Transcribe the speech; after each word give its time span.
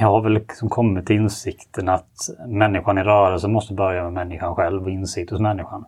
jag 0.00 0.08
har 0.08 0.22
väl 0.22 0.32
liksom 0.32 0.68
kommit 0.68 1.06
till 1.06 1.16
insikten 1.16 1.88
att 1.88 2.28
människan 2.46 2.98
i 2.98 3.02
rörelse 3.02 3.48
måste 3.48 3.74
börja 3.74 4.02
med 4.02 4.12
människan 4.12 4.54
själv 4.54 4.82
och 4.82 4.90
insikt 4.90 5.30
hos 5.30 5.40
människan. 5.40 5.84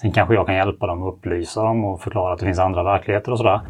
Sen 0.00 0.12
kanske 0.12 0.34
jag 0.34 0.46
kan 0.46 0.54
hjälpa 0.54 0.86
dem 0.86 1.02
och 1.02 1.08
upplysa 1.08 1.62
dem 1.62 1.84
och 1.84 2.00
förklara 2.00 2.32
att 2.32 2.38
det 2.38 2.46
finns 2.46 2.58
andra 2.58 2.82
verkligheter 2.82 3.32
och 3.32 3.38
sådär. 3.38 3.60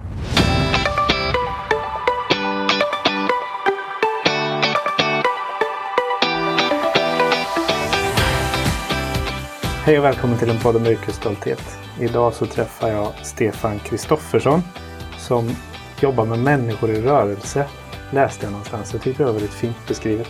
Hej 9.84 9.98
och 9.98 10.04
välkommen 10.04 10.38
till 10.38 10.50
en 10.50 10.58
podd 10.62 10.76
om 10.76 10.86
yrkesstolthet. 10.86 11.78
Idag 12.00 12.32
så 12.32 12.46
träffar 12.46 12.88
jag 12.88 13.06
Stefan 13.22 13.78
Kristoffersson 13.78 14.60
som 15.18 15.48
jobbar 16.00 16.24
med 16.24 16.38
människor 16.38 16.90
i 16.90 17.02
rörelse. 17.02 17.66
Läste 18.14 18.46
jag 18.46 18.52
någonstans. 18.52 18.92
Jag 18.92 19.02
tyckte 19.02 19.22
det 19.22 19.26
var 19.26 19.32
väldigt 19.32 19.54
fint 19.54 19.88
beskrivet. 19.88 20.28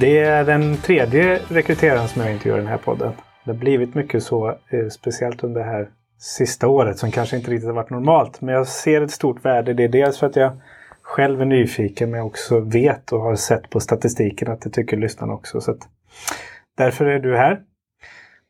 Det 0.00 0.18
är 0.18 0.44
den 0.44 0.76
tredje 0.76 1.40
rekryteraren 1.48 2.08
som 2.08 2.22
jag 2.22 2.32
intervjuar 2.32 2.58
i 2.58 2.60
den 2.60 2.70
här 2.70 2.78
podden. 2.78 3.12
Det 3.44 3.50
har 3.50 3.58
blivit 3.58 3.94
mycket 3.94 4.22
så, 4.22 4.48
eh, 4.48 4.88
speciellt 4.90 5.44
under 5.44 5.60
det 5.60 5.66
här 5.66 5.88
sista 6.18 6.68
året 6.68 6.98
som 6.98 7.10
kanske 7.10 7.36
inte 7.36 7.50
riktigt 7.50 7.66
har 7.66 7.74
varit 7.74 7.90
normalt. 7.90 8.40
Men 8.40 8.54
jag 8.54 8.66
ser 8.66 9.02
ett 9.02 9.10
stort 9.10 9.44
värde 9.44 9.70
i 9.70 9.74
det. 9.74 9.88
Dels 9.88 10.18
för 10.18 10.26
att 10.26 10.36
jag 10.36 10.52
själv 11.02 11.40
är 11.40 11.44
nyfiken 11.44 12.10
men 12.10 12.18
jag 12.18 12.26
också 12.26 12.60
vet 12.60 13.12
och 13.12 13.20
har 13.20 13.36
sett 13.36 13.70
på 13.70 13.80
statistiken 13.80 14.50
att 14.50 14.60
det 14.60 14.70
tycker 14.70 14.96
lyssnarna 14.96 15.32
också. 15.32 15.60
Så 15.60 15.70
att 15.70 15.88
därför 16.76 17.04
är 17.06 17.18
du 17.18 17.36
här. 17.36 17.60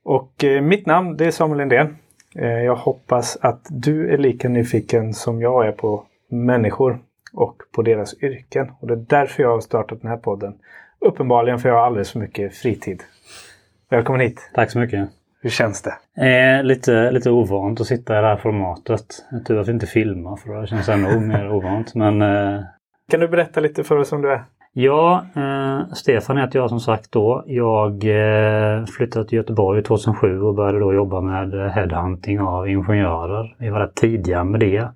Och 0.05 0.45
eh, 0.45 0.62
mitt 0.62 0.86
namn 0.86 1.16
det 1.16 1.27
är 1.27 1.30
Samuel 1.30 1.59
Lindén. 1.59 1.97
Eh, 2.38 2.48
jag 2.48 2.77
hoppas 2.77 3.38
att 3.41 3.66
du 3.70 4.12
är 4.12 4.19
lika 4.19 4.48
nyfiken 4.48 5.14
som 5.14 5.41
jag 5.41 5.66
är 5.66 5.73
på 5.73 6.06
människor 6.30 6.98
och 7.37 7.57
på 7.75 7.83
deras 7.83 8.23
yrken. 8.23 8.73
Och 8.81 8.87
det 8.87 8.95
är 8.95 9.05
därför 9.09 9.43
jag 9.43 9.51
har 9.51 9.61
startat 9.61 10.03
den 10.03 10.11
här 10.11 10.17
podden. 10.17 10.55
Uppenbarligen 10.99 11.59
för 11.59 11.69
jag 11.69 11.77
har 11.77 11.87
alldeles 11.87 12.12
för 12.12 12.19
mycket 12.19 12.55
fritid. 12.55 13.03
Välkommen 13.91 14.20
hit! 14.20 14.51
Tack 14.55 14.70
så 14.70 14.78
mycket! 14.78 15.09
Hur 15.41 15.51
känns 15.51 15.83
det? 15.83 16.27
Eh, 16.27 16.65
lite, 16.65 17.11
lite 17.11 17.31
ovant 17.31 17.81
att 17.81 17.87
sitta 17.87 18.19
i 18.19 18.20
det 18.20 18.27
här 18.27 18.37
formatet. 18.37 19.06
Tur 19.47 19.59
att 19.59 19.69
vi 19.69 19.73
inte 19.73 19.87
filmar 19.87 20.37
för 20.37 20.61
det 20.61 20.67
känns 20.67 20.89
ännu 20.89 21.20
mer 21.20 21.53
ovant. 21.53 21.95
Men, 21.95 22.23
eh... 22.23 22.61
Kan 23.11 23.20
du 23.20 23.28
berätta 23.28 23.61
lite 23.61 23.84
för 23.84 23.97
oss 23.97 24.12
om 24.12 24.23
du 24.23 24.33
är? 24.33 24.45
Ja, 24.73 25.27
eh, 25.37 25.93
Stefan 25.93 26.37
heter 26.37 26.59
jag 26.59 26.69
som 26.69 26.81
sagt 26.81 27.12
då. 27.12 27.45
Jag 27.47 27.93
eh, 28.05 28.84
flyttade 28.84 29.28
till 29.28 29.37
Göteborg 29.37 29.83
2007 29.83 30.41
och 30.43 30.55
började 30.55 30.78
då 30.78 30.95
jobba 30.95 31.21
med 31.21 31.73
headhunting 31.73 32.41
av 32.41 32.69
ingenjörer. 32.69 33.56
Vi 33.59 33.71
var 33.71 33.81
rätt 33.81 33.95
tidiga 33.95 34.45
med 34.45 34.61
det. 34.61 34.89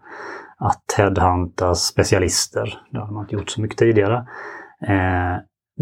Att 0.61 0.95
headhunta 0.97 1.75
specialister. 1.75 2.79
Det 2.91 2.99
har 2.99 3.13
man 3.13 3.25
inte 3.25 3.35
gjort 3.35 3.51
så 3.51 3.61
mycket 3.61 3.79
tidigare. 3.79 4.17
Eh, 4.89 5.37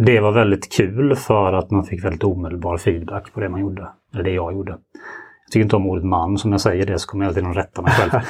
det 0.04 0.20
var 0.20 0.32
väldigt 0.32 0.72
kul 0.72 1.16
för 1.16 1.52
att 1.52 1.70
man 1.70 1.84
fick 1.84 2.04
väldigt 2.04 2.24
omedelbar 2.24 2.76
feedback 2.76 3.32
på 3.32 3.40
det 3.40 3.48
man 3.48 3.60
gjorde. 3.60 3.88
Eller 4.14 4.24
det 4.24 4.30
jag 4.30 4.52
gjorde. 4.52 4.70
Jag 5.48 5.52
tycker 5.52 5.64
inte 5.64 5.76
om 5.76 5.86
ordet 5.86 6.04
man, 6.04 6.38
som 6.38 6.52
jag 6.52 6.60
säger 6.60 6.86
det 6.86 6.98
så 6.98 7.08
kommer 7.08 7.24
jag 7.24 7.30
alltid 7.30 7.46
att 7.46 7.56
rätta 7.56 7.82
mig 7.82 7.92
själv. 7.92 8.22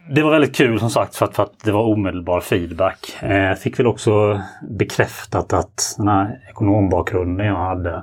det 0.14 0.22
var 0.22 0.30
väldigt 0.30 0.56
kul 0.56 0.80
som 0.80 0.90
sagt 0.90 1.16
för 1.16 1.26
att, 1.26 1.36
för 1.36 1.42
att 1.42 1.64
det 1.64 1.72
var 1.72 1.82
omedelbar 1.82 2.40
feedback. 2.40 3.22
Eh, 3.22 3.54
fick 3.54 3.78
väl 3.78 3.86
också 3.86 4.40
bekräftat 4.78 5.52
att 5.52 5.94
den 5.98 6.08
här 6.08 6.40
ekonombakgrunden 6.50 7.46
jag 7.46 7.56
hade 7.56 7.94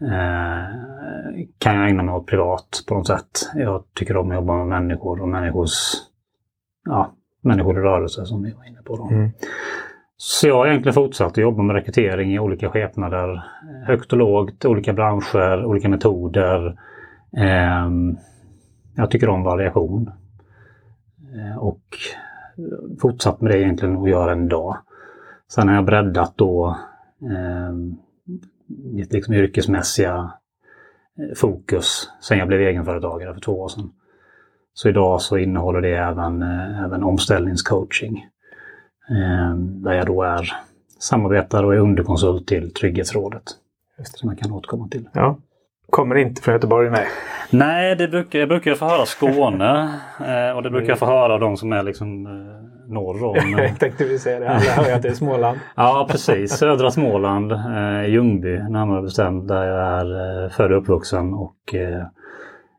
eh, 0.00 0.64
kan 1.58 1.76
jag 1.76 1.88
ägna 1.88 2.02
mig 2.02 2.14
åt 2.14 2.26
privat 2.26 2.84
på 2.88 2.94
något 2.94 3.06
sätt. 3.06 3.50
Jag 3.54 3.82
tycker 3.94 4.16
om 4.16 4.30
att 4.30 4.34
jobba 4.34 4.56
med 4.56 4.66
människor 4.66 5.22
och 5.22 5.28
människors, 5.28 5.70
ja, 6.86 7.12
människor 7.40 7.78
i 7.78 7.82
rörelse 7.82 8.26
som 8.26 8.42
vi 8.42 8.52
var 8.52 8.64
inne 8.64 8.82
på. 8.84 8.96
Då. 8.96 9.08
Mm. 9.08 9.30
Så 10.16 10.48
jag 10.48 10.54
har 10.54 10.66
egentligen 10.66 10.94
fortsatt 10.94 11.30
att 11.32 11.36
jobba 11.36 11.62
med 11.62 11.76
rekrytering 11.76 12.34
i 12.34 12.38
olika 12.38 12.70
skepnader. 12.70 13.42
Högt 13.86 14.12
och 14.12 14.18
lågt, 14.18 14.64
olika 14.64 14.92
branscher, 14.92 15.64
olika 15.64 15.88
metoder. 15.88 16.78
Eh, 17.36 17.90
jag 18.94 19.10
tycker 19.10 19.28
om 19.28 19.42
variation. 19.42 20.10
Eh, 21.34 21.58
och 21.58 21.82
fortsatt 23.00 23.40
med 23.40 23.52
det 23.52 23.58
egentligen 23.58 23.96
och 23.96 24.08
gör 24.08 24.28
än 24.28 24.46
idag. 24.46 24.76
Sen 25.48 25.68
har 25.68 25.74
jag 25.74 25.84
breddat 25.84 26.32
då 26.36 26.76
eh, 27.22 27.74
mitt 28.66 29.12
liksom 29.12 29.34
yrkesmässiga 29.34 30.32
eh, 31.18 31.34
fokus 31.36 32.10
sen 32.20 32.38
jag 32.38 32.48
blev 32.48 32.60
egenföretagare 32.60 33.34
för 33.34 33.40
två 33.40 33.60
år 33.60 33.68
sedan. 33.68 33.92
Så 34.78 34.88
idag 34.88 35.22
så 35.22 35.38
innehåller 35.38 35.80
det 35.80 35.96
även, 35.96 36.42
eh, 36.42 36.84
även 36.84 37.04
omställningscoaching. 37.04 38.26
Eh, 39.10 39.56
där 39.56 39.92
jag 39.92 40.06
då 40.06 40.22
är 40.22 40.52
samarbetare 40.98 41.66
och 41.66 41.74
är 41.74 41.78
underkonsult 41.78 42.46
till 42.46 42.74
Trygghetsrådet. 42.74 43.42
Som 44.04 44.28
jag 44.28 44.38
kan 44.38 44.52
återkomma 44.52 44.88
till. 44.88 45.08
Ja. 45.12 45.38
Kommer 45.90 46.14
inte 46.14 46.42
från 46.42 46.54
Göteborg, 46.54 46.90
nej. 46.90 47.06
Nej, 47.50 47.96
det 47.96 48.08
brukar, 48.08 48.38
jag 48.38 48.48
brukar 48.48 48.74
få 48.74 48.84
höra 48.84 49.06
Skåne 49.06 50.00
eh, 50.20 50.56
och 50.56 50.62
det 50.62 50.70
brukar 50.70 50.88
jag 50.88 50.98
få 50.98 51.06
höra 51.06 51.34
av 51.34 51.40
de 51.40 51.56
som 51.56 51.72
är 51.72 51.82
liksom 51.82 52.26
eh, 52.26 52.92
norr 52.92 53.24
om. 53.24 53.50
jag 53.58 53.78
tänkte 53.78 54.04
vi 54.04 54.18
säga 54.18 54.40
det, 54.40 54.48
alla 54.48 54.60
hör 54.60 54.92
att 54.92 55.02
det 55.02 55.08
är 55.08 55.14
Småland. 55.14 55.58
ja, 55.76 56.06
precis. 56.10 56.52
Södra 56.52 56.90
Småland, 56.90 57.52
Ljungby 58.06 58.58
närmare 58.58 59.02
bestämt, 59.02 59.48
där 59.48 59.64
jag 59.64 60.00
är 60.00 60.48
född 60.48 60.72
och 60.72 60.78
uppvuxen 60.78 61.34
och 61.34 61.74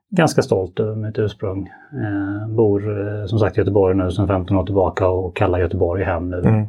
ganska 0.10 0.42
stolt 0.42 0.80
över 0.80 0.96
mitt 0.96 1.20
ursprung. 1.20 1.72
Eh, 1.94 2.50
bor 2.50 3.08
eh, 3.08 3.26
som 3.26 3.40
sagt 3.40 3.58
i 3.58 3.60
Göteborg 3.60 3.96
nu 3.96 4.12
sedan 4.12 4.28
15 4.28 4.58
år 4.58 4.66
tillbaka 4.66 5.08
och 5.08 5.36
kallar 5.36 5.60
Göteborg 5.60 6.04
hem 6.04 6.30
nu. 6.30 6.40
Mm. 6.40 6.66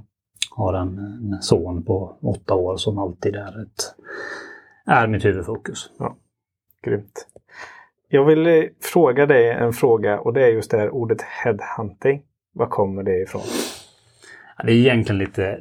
Har 0.50 0.75
en, 0.75 0.99
en 0.99 1.43
son 1.43 1.84
på 1.84 2.16
åtta 2.22 2.54
år 2.54 2.77
som 2.77 2.98
alltid 2.98 3.37
är, 3.37 3.62
ett, 3.62 3.94
är 4.87 5.06
mitt 5.06 5.25
huvudfokus. 5.25 5.91
Ja. 5.98 6.16
Grymt. 6.84 7.27
Jag 8.09 8.25
vill 8.25 8.47
eh, 8.47 8.65
fråga 8.93 9.27
dig 9.27 9.50
en 9.50 9.72
fråga 9.72 10.21
och 10.21 10.32
det 10.32 10.44
är 10.44 10.48
just 10.48 10.71
det 10.71 10.77
här 10.77 10.91
ordet 10.91 11.22
headhunting. 11.22 12.22
Var 12.54 12.66
kommer 12.66 13.03
det 13.03 13.22
ifrån? 13.22 13.43
Det 14.65 14.72
är 14.72 14.77
egentligen 14.77 15.19
lite, 15.19 15.60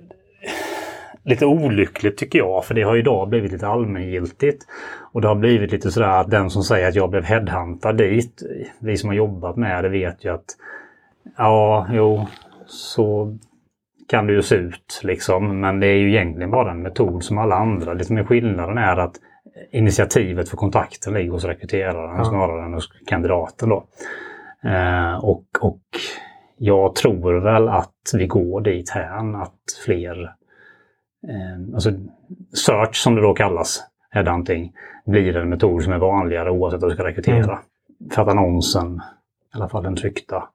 lite 1.27 1.45
olyckligt 1.45 2.17
tycker 2.17 2.39
jag, 2.39 2.65
för 2.65 2.73
det 2.73 2.81
har 2.81 2.95
idag 2.95 3.29
blivit 3.29 3.51
lite 3.51 3.67
allmängiltigt. 3.67 4.65
Och 5.11 5.21
det 5.21 5.27
har 5.27 5.35
blivit 5.35 5.71
lite 5.71 5.91
sådär 5.91 6.19
att 6.19 6.31
den 6.31 6.49
som 6.49 6.63
säger 6.63 6.87
att 6.87 6.95
jag 6.95 7.09
blev 7.09 7.23
headhuntad 7.23 7.93
dit, 7.93 8.43
vi 8.79 8.97
som 8.97 9.09
har 9.09 9.15
jobbat 9.15 9.55
med 9.55 9.83
det 9.83 9.89
vet 9.89 10.25
ju 10.25 10.33
att 10.33 10.45
ja, 11.37 11.87
jo, 11.91 12.27
så 12.65 13.37
kan 14.09 14.27
det 14.27 14.33
ju 14.33 14.41
se 14.41 14.55
ut 14.55 15.01
liksom. 15.03 15.59
Men 15.59 15.79
det 15.79 15.87
är 15.87 15.97
ju 15.97 16.09
egentligen 16.09 16.51
bara 16.51 16.71
en 16.71 16.81
metod 16.81 17.23
som 17.23 17.37
alla 17.37 17.55
andra. 17.55 17.93
Det 17.93 18.03
som 18.03 18.17
är 18.17 18.23
skillnaden 18.23 18.77
är 18.77 18.97
att 18.97 19.15
initiativet 19.71 20.49
för 20.49 20.57
kontakten 20.57 21.13
ligger 21.13 21.31
hos 21.31 21.45
rekryteraren 21.45 22.17
ja. 22.17 22.25
snarare 22.25 22.65
än 22.65 22.73
hos 22.73 22.89
kandidaten. 23.07 23.69
Då. 23.69 23.85
Eh, 24.63 25.25
och, 25.25 25.45
och 25.61 25.81
jag 26.57 26.95
tror 26.95 27.39
väl 27.39 27.67
att 27.67 28.13
vi 28.13 28.27
går 28.27 28.61
dit 28.61 28.89
här 28.89 29.41
att 29.41 29.53
fler, 29.85 30.33
eh, 31.27 31.73
alltså 31.73 31.91
search 32.53 32.95
som 32.95 33.15
det 33.15 33.21
då 33.21 33.33
kallas, 33.33 33.83
headhunting, 34.09 34.73
blir 35.05 35.37
en 35.37 35.49
metod 35.49 35.83
som 35.83 35.93
är 35.93 35.97
vanligare 35.97 36.51
oavsett 36.51 36.81
vad 36.81 36.91
du 36.91 36.95
ska 36.95 37.05
rekrytera. 37.05 37.43
Mm. 37.43 38.11
För 38.11 38.21
att 38.21 38.27
annonsen, 38.27 39.01
i 39.53 39.57
alla 39.57 39.69
fall 39.69 39.83
den 39.83 39.95
tryckta, 39.95 40.49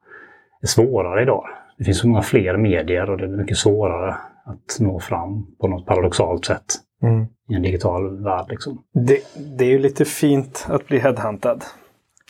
är 0.62 0.66
svårare 0.66 1.22
idag. 1.22 1.44
Det 1.78 1.84
finns 1.84 1.99
så 1.99 2.09
många 2.09 2.22
fler 2.22 2.56
medier 2.56 3.11
och 3.11 3.19
det 3.19 3.25
är 3.25 3.28
mycket 3.28 3.56
svårare 3.56 4.16
att 4.44 4.81
nå 4.81 5.00
fram 5.00 5.47
på 5.61 5.69
något 5.69 5.87
paradoxalt 5.87 6.44
sätt 6.44 6.65
mm. 7.03 7.27
i 7.49 7.55
en 7.55 7.62
digital 7.62 8.25
värld. 8.25 8.47
Liksom. 8.49 8.82
Det, 8.93 9.21
det, 9.59 9.65
är 9.65 9.69
ju 9.69 9.78
lite 9.78 10.05
fint 10.05 10.66
att 10.69 10.87
bli 10.87 10.99
headhuntad. 10.99 11.65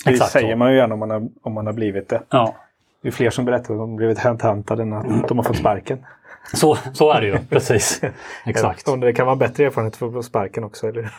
Det 0.05 0.11
Exakt 0.11 0.33
säger 0.33 0.53
så. 0.53 0.59
man 0.59 0.71
ju 0.73 0.77
gärna 0.77 0.95
om 0.95 1.01
man, 1.01 1.11
har, 1.11 1.29
om 1.43 1.53
man 1.53 1.67
har 1.67 1.73
blivit 1.73 2.09
det. 2.09 2.23
Ja. 2.31 2.55
Det 3.03 3.09
är 3.09 3.13
fler 3.13 3.31
som 3.31 3.45
berättar 3.45 3.75
att 3.75 3.81
de 3.81 3.97
blivit 3.97 4.19
headhuntade 4.19 4.83
än 4.83 4.93
att 4.93 5.29
de 5.29 5.39
har 5.39 5.45
fått 5.45 5.57
sparken. 5.57 5.99
Så, 6.55 6.77
så 6.93 7.13
är 7.13 7.21
det 7.21 7.27
ju, 7.27 7.39
precis. 7.51 8.01
Exakt. 8.47 8.89
Om 8.89 9.01
det 9.01 9.13
kan 9.13 9.27
vara 9.27 9.37
bättre 9.37 9.65
erfarenhet 9.65 9.97
för 9.97 10.23
sparken 10.23 10.65
också, 10.65 10.89
eller? 10.89 11.15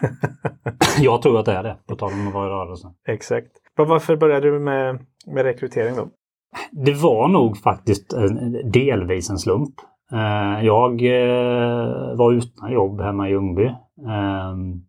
jag 1.00 1.22
tror 1.22 1.40
att 1.40 1.46
det 1.46 1.54
är 1.54 1.64
det, 1.64 1.78
på 1.88 1.96
tal 1.96 2.14
om 2.14 2.28
att 2.28 2.34
vara 2.34 2.48
i 2.48 2.50
rörelse. 2.50 2.88
Exakt. 3.08 3.52
Varför 3.76 4.16
började 4.16 4.52
du 4.52 4.60
med, 4.60 5.00
med 5.28 5.44
rekrytering 5.44 5.96
då? 5.96 6.08
Det 6.72 6.94
var 6.94 7.28
nog 7.28 7.58
faktiskt 7.58 8.14
delvis 8.64 9.30
en 9.30 9.38
slump. 9.38 9.76
Eh, 10.14 10.66
jag 10.66 10.92
eh, 11.02 12.16
var 12.16 12.34
utan 12.34 12.72
jobb 12.72 13.02
hemma 13.02 13.28
i 13.28 13.32
Ljungby. 13.32 13.66
Ehm, 14.10 14.82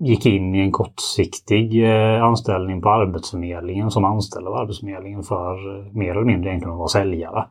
gick 0.00 0.26
in 0.26 0.54
i 0.54 0.60
en 0.60 0.72
kortsiktig 0.72 1.84
eh, 1.84 2.22
anställning 2.22 2.82
på 2.82 2.90
Arbetsförmedlingen 2.90 3.90
som 3.90 4.04
anställd 4.04 4.46
av 4.46 4.54
Arbetsförmedlingen 4.54 5.22
för 5.22 5.54
mer 5.98 6.10
eller 6.10 6.24
mindre 6.24 6.50
egentligen 6.50 6.72
att 6.72 6.78
vara 6.78 6.88
säljare. 6.88 7.46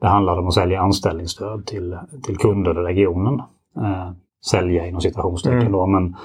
Det 0.00 0.08
handlade 0.08 0.40
om 0.40 0.46
att 0.46 0.54
sälja 0.54 0.80
anställningsstöd 0.80 1.66
till, 1.66 1.98
till 2.22 2.36
kunder 2.36 2.80
i 2.80 2.94
regionen. 2.94 3.42
sälja 4.50 4.86
inom 4.86 5.00
citationstecken 5.00 5.60
mm. 5.60 5.72
då, 5.72 5.86
men 5.86 6.16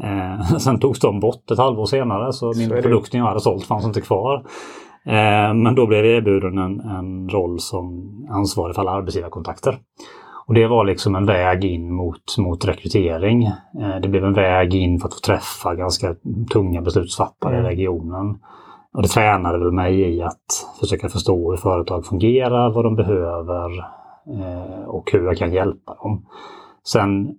eh, 0.00 0.46
sen 0.58 0.78
togs 0.78 1.00
de 1.00 1.20
bort 1.20 1.50
ett 1.50 1.58
halvår 1.58 1.86
senare 1.86 2.32
så 2.32 2.46
min 2.46 2.68
så 2.68 2.82
produkt 2.82 3.14
jag 3.14 3.24
hade 3.24 3.40
sålt 3.40 3.66
fanns 3.66 3.84
inte 3.84 4.00
kvar. 4.00 4.44
Eh, 5.06 5.54
men 5.54 5.74
då 5.74 5.86
blev 5.86 6.04
jag 6.04 6.16
erbjuden 6.16 6.58
en, 6.58 6.80
en 6.80 7.28
roll 7.28 7.58
som 7.60 8.12
ansvarig 8.30 8.74
för 8.74 8.82
alla 8.82 8.90
arbetsgivarkontakter. 8.90 9.78
Och 10.46 10.54
det 10.54 10.66
var 10.66 10.84
liksom 10.84 11.14
en 11.14 11.26
väg 11.26 11.64
in 11.64 11.94
mot, 11.94 12.38
mot 12.38 12.64
rekrytering. 12.64 13.44
Eh, 13.80 14.00
det 14.02 14.08
blev 14.08 14.24
en 14.24 14.32
väg 14.32 14.74
in 14.74 14.98
för 14.98 15.08
att 15.08 15.14
få 15.14 15.20
träffa 15.20 15.74
ganska 15.74 16.14
tunga 16.52 16.80
beslutsfattare 16.80 17.58
mm. 17.58 17.66
i 17.66 17.68
regionen. 17.68 18.38
Och 18.94 19.02
det 19.02 19.08
tränade 19.08 19.58
väl 19.58 19.72
mig 19.72 20.00
i 20.00 20.22
att 20.22 20.66
försöka 20.80 21.08
förstå 21.08 21.50
hur 21.50 21.56
företag 21.56 22.06
fungerar, 22.06 22.70
vad 22.70 22.84
de 22.84 22.96
behöver 22.96 23.78
eh, 24.26 24.84
och 24.86 25.10
hur 25.12 25.24
jag 25.24 25.36
kan 25.36 25.52
hjälpa 25.52 25.94
dem. 25.94 26.26
Sen 26.86 27.38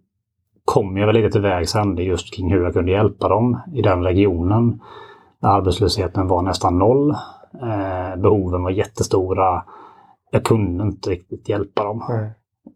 kom 0.65 0.97
jag 0.97 1.07
väl 1.07 1.15
lite 1.15 1.31
till 1.31 1.41
vägs 1.41 1.75
ände 1.75 2.03
just 2.03 2.35
kring 2.35 2.51
hur 2.51 2.63
jag 2.63 2.73
kunde 2.73 2.91
hjälpa 2.91 3.29
dem 3.29 3.59
i 3.73 3.81
den 3.81 4.03
regionen. 4.03 4.81
Arbetslösheten 5.41 6.27
var 6.27 6.41
nästan 6.41 6.79
noll. 6.79 7.11
Eh, 7.61 8.15
behoven 8.17 8.63
var 8.63 8.71
jättestora. 8.71 9.63
Jag 10.31 10.43
kunde 10.43 10.83
inte 10.83 11.09
riktigt 11.09 11.49
hjälpa 11.49 11.83
dem. 11.83 12.05
Mm. 12.09 12.29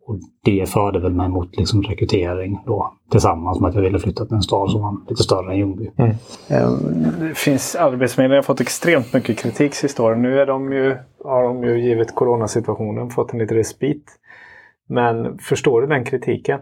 Och 0.10 0.20
det 0.44 0.70
förde 0.70 1.00
väl 1.00 1.14
mig 1.14 1.30
mot 1.30 1.58
liksom 1.58 1.82
rekrytering 1.82 2.60
då. 2.66 2.94
Tillsammans 3.12 3.60
med 3.60 3.70
att 3.70 3.76
jag 3.76 3.82
ville 3.82 4.00
flytta 4.00 4.26
till 4.26 4.36
en 4.36 4.42
stad 4.42 4.72
som 4.72 4.82
var 4.82 4.98
lite 5.10 5.24
större 5.24 5.52
än 5.52 5.58
Ljungby. 5.58 5.92
Mm. 5.98 6.16
Det 7.20 7.38
finns 7.38 7.76
Arbetsförmedlingen 7.76 8.38
har 8.38 8.44
fått 8.44 8.62
extremt 8.62 9.14
mycket 9.14 9.38
kritik 9.38 9.76
sista 9.76 10.04
åren. 10.04 10.22
Nu 10.22 10.40
är 10.40 10.46
de 10.46 10.74
ju, 10.74 10.98
har 11.24 11.44
de 11.44 11.64
ju 11.64 11.82
givet 11.82 12.16
coronasituationen 12.16 13.10
fått 13.10 13.34
en 13.34 13.40
liten 13.40 13.58
respit. 13.58 14.06
Men 14.88 15.38
förstår 15.38 15.82
du 15.82 15.88
den 15.88 16.06
kritiken? 16.06 16.60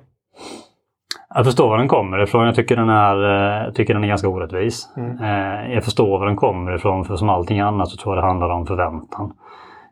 Jag 1.36 1.46
förstår 1.46 1.70
var 1.70 1.78
den 1.78 1.88
kommer 1.88 2.24
ifrån. 2.24 2.46
Jag 2.46 2.56
tycker 2.56 2.76
den 2.76 2.90
är, 2.90 3.16
jag 3.64 3.76
tycker 3.76 3.94
den 3.94 4.04
är 4.04 4.08
ganska 4.08 4.28
orättvis. 4.28 4.90
Mm. 4.98 5.18
Eh, 5.22 5.74
jag 5.74 5.84
förstår 5.84 6.20
var 6.20 6.26
den 6.26 6.36
kommer 6.36 6.76
ifrån 6.76 7.06
för 7.06 7.16
som 7.16 7.30
allting 7.30 7.60
annat 7.60 7.90
så 7.90 7.98
tror 7.98 8.16
jag 8.16 8.24
det 8.24 8.28
handlar 8.28 8.50
om 8.50 8.66
förväntan. 8.66 9.34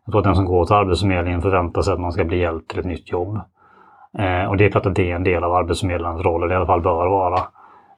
Jag 0.05 0.11
tror 0.11 0.19
att 0.19 0.25
den 0.25 0.35
som 0.35 0.45
går 0.45 0.65
till 0.65 0.75
Arbetsförmedlingen 0.75 1.41
förväntar 1.41 1.81
sig 1.81 1.93
att 1.93 1.99
man 1.99 2.11
ska 2.11 2.23
bli 2.23 2.39
hjälpt 2.39 2.69
till 2.69 2.79
ett 2.79 2.85
nytt 2.85 3.11
jobb. 3.11 3.39
Eh, 4.17 4.49
och 4.49 4.57
det 4.57 4.65
är 4.65 4.69
klart 4.69 4.85
att 4.85 4.95
det 4.95 5.11
är 5.11 5.15
en 5.15 5.23
del 5.23 5.43
av 5.43 5.53
Arbetsförmedlarens 5.53 6.21
roll, 6.21 6.43
eller 6.43 6.53
i 6.53 6.57
alla 6.57 6.65
fall 6.65 6.81
bör 6.81 7.07
vara. 7.07 7.41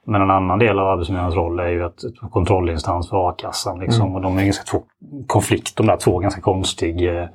Men 0.06 0.21
en 0.21 0.31
annan 0.31 0.59
del 0.59 0.80
av 0.80 0.88
Arbetsförmedlarens 0.88 1.36
roll 1.36 1.59
är 1.59 1.68
ju 1.68 1.83
att 1.83 2.00
kontrollinstans 2.31 3.09
för 3.09 3.30
a-kassan. 3.30 3.80
Liksom, 3.80 4.06
mm. 4.06 4.15
Och 4.15 4.21
de 4.21 4.38
är 4.38 4.44
ganska 4.44 4.63
två, 4.63 4.83
konflikt, 5.27 5.77
de 5.77 5.88
där 5.88 5.98
två, 5.98 6.19
ganska 6.19 6.42
konstig, 6.42 7.19
eh, 7.19 7.27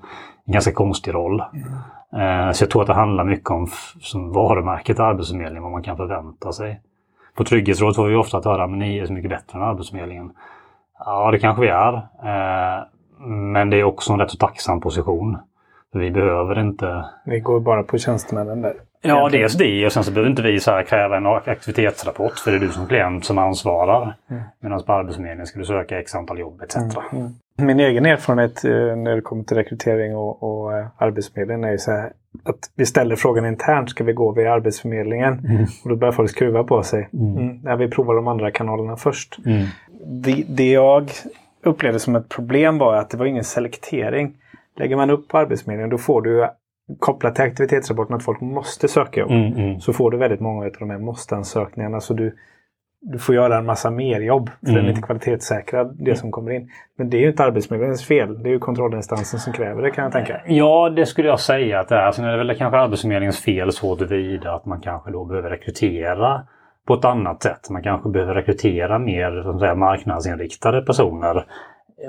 ganska 0.46 0.72
konstig 0.72 1.14
roll. 1.14 1.42
Mm. 1.52 2.46
Eh, 2.46 2.52
så 2.52 2.62
jag 2.62 2.70
tror 2.70 2.82
att 2.82 2.88
det 2.88 2.94
handlar 2.94 3.24
mycket 3.24 3.50
om 3.50 3.66
som 4.00 4.32
varumärket 4.32 5.00
Arbetsförmedlingen, 5.00 5.62
vad 5.62 5.72
man 5.72 5.82
kan 5.82 5.96
förvänta 5.96 6.52
sig. 6.52 6.80
På 7.36 7.44
Trygghetsrådet 7.44 7.96
får 7.96 8.06
vi 8.06 8.14
ofta 8.14 8.40
höra 8.44 8.64
att 8.64 8.70
ni 8.70 8.98
är 8.98 9.06
så 9.06 9.12
mycket 9.12 9.30
bättre 9.30 9.58
än 9.58 9.64
Arbetsförmedlingen. 9.64 10.32
Ja, 11.04 11.30
det 11.30 11.38
kanske 11.38 11.62
vi 11.62 11.68
är. 11.68 12.08
Eh, 13.22 13.28
men 13.28 13.70
det 13.70 13.76
är 13.76 13.84
också 13.84 14.12
en 14.12 14.18
rätt 14.18 14.30
så 14.30 14.36
tacksam 14.36 14.80
position. 14.80 15.38
Vi 15.92 16.10
behöver 16.10 16.60
inte... 16.60 17.04
Vi 17.24 17.40
går 17.40 17.60
bara 17.60 17.82
på 17.82 17.98
tjänstemännen 17.98 18.62
där. 18.62 18.74
Ja, 19.02 19.28
dels 19.32 19.54
det 19.54 19.86
och 19.86 19.92
sen 19.92 20.04
så 20.04 20.12
behöver 20.12 20.30
inte 20.30 20.42
vi 20.42 20.60
så 20.60 20.82
kräva 20.88 21.16
en 21.16 21.26
aktivitetsrapport 21.26 22.38
för 22.38 22.50
det 22.50 22.56
är 22.56 22.60
du 22.60 22.68
som 22.68 22.86
klient 22.86 23.24
som 23.24 23.38
ansvarar. 23.38 24.16
Mm. 24.30 24.42
Medan 24.60 24.82
på 24.82 24.92
Arbetsförmedlingen 24.92 25.46
ska 25.46 25.58
du 25.58 25.64
söka 25.64 26.00
x 26.00 26.14
antal 26.14 26.38
jobb 26.38 26.62
etc. 26.62 26.76
Mm. 26.76 26.90
Mm. 27.12 27.32
Min 27.56 27.80
egen 27.80 28.06
erfarenhet 28.06 28.64
eh, 28.64 28.70
när 28.96 29.16
det 29.16 29.20
kommer 29.20 29.44
till 29.44 29.56
rekrytering 29.56 30.16
och, 30.16 30.42
och 30.42 30.72
uh, 30.72 30.86
Arbetsförmedlingen 30.98 31.64
är 31.64 31.70
ju 31.70 31.78
så 31.78 31.90
här 31.90 32.12
att 32.44 32.70
vi 32.74 32.86
ställer 32.86 33.16
frågan 33.16 33.46
internt, 33.46 33.90
ska 33.90 34.04
vi 34.04 34.12
gå 34.12 34.32
via 34.32 34.52
Arbetsförmedlingen? 34.52 35.46
Mm. 35.46 35.66
Och 35.84 35.90
då 35.90 35.96
börjar 35.96 36.12
folk 36.12 36.30
skruva 36.30 36.64
på 36.64 36.82
sig. 36.82 37.08
Mm. 37.12 37.36
Mm. 37.38 37.78
Vi 37.78 37.88
provar 37.88 38.14
de 38.14 38.28
andra 38.28 38.50
kanalerna 38.50 38.96
först. 38.96 39.38
Mm. 39.46 39.66
Det, 40.04 40.44
det 40.48 40.70
jag 40.70 41.10
upplevde 41.62 41.98
som 41.98 42.16
ett 42.16 42.28
problem 42.28 42.78
var 42.78 42.96
att 42.96 43.10
det 43.10 43.16
var 43.16 43.26
ingen 43.26 43.44
selektering. 43.44 44.36
Lägger 44.76 44.96
man 44.96 45.10
upp 45.10 45.28
på 45.28 45.38
Arbetsförmedlingen 45.38 45.90
då 45.90 45.98
får 45.98 46.22
du 46.22 46.48
kopplat 46.98 47.34
till 47.34 47.44
aktivitetsrapporten 47.44 48.16
att 48.16 48.24
folk 48.24 48.40
måste 48.40 48.88
söka 48.88 49.20
jobb. 49.20 49.30
Mm, 49.30 49.52
mm. 49.52 49.80
Så 49.80 49.92
får 49.92 50.10
du 50.10 50.16
väldigt 50.16 50.40
många 50.40 50.64
av 50.64 50.72
de 50.78 50.90
här 50.90 50.98
måste-ansökningarna. 50.98 52.00
Så 52.00 52.14
du, 52.14 52.36
du 53.00 53.18
får 53.18 53.34
göra 53.34 53.58
en 53.58 53.66
massa 53.66 53.90
mer 53.90 54.20
jobb 54.20 54.50
för 54.60 54.68
mm. 54.68 54.76
den 54.76 54.84
är 54.84 54.90
inte 54.90 55.02
kvalitetssäkrad, 55.02 55.96
det 56.00 56.16
som 56.16 56.30
kommer 56.30 56.50
in. 56.50 56.70
Men 56.98 57.10
det 57.10 57.16
är 57.16 57.20
ju 57.20 57.28
inte 57.28 57.44
Arbetsförmedlingens 57.44 58.06
fel. 58.06 58.42
Det 58.42 58.48
är 58.48 58.52
ju 58.52 58.58
kontrollinstansen 58.58 59.40
som 59.40 59.52
kräver 59.52 59.82
det 59.82 59.90
kan 59.90 60.04
jag 60.04 60.12
tänka. 60.12 60.40
Ja, 60.46 60.90
det 60.90 61.06
skulle 61.06 61.28
jag 61.28 61.40
säga 61.40 61.80
att 61.80 61.88
det 61.88 61.96
är. 61.96 62.12
Sen 62.12 62.24
är 62.24 62.32
det 62.32 62.44
väl 62.44 62.56
kanske 62.56 62.78
Arbetsförmedlingens 62.78 63.40
fel 63.40 63.72
så 63.72 63.96
tillvida 63.96 64.54
att 64.54 64.66
man 64.66 64.80
kanske 64.80 65.10
då 65.10 65.24
behöver 65.24 65.50
rekrytera 65.50 66.42
på 66.86 66.94
ett 66.94 67.04
annat 67.04 67.42
sätt. 67.42 67.70
Man 67.70 67.82
kanske 67.82 68.08
behöver 68.08 68.34
rekrytera 68.34 68.98
mer 68.98 69.42
så 69.42 69.58
säga, 69.58 69.74
marknadsinriktade 69.74 70.82
personer, 70.82 71.46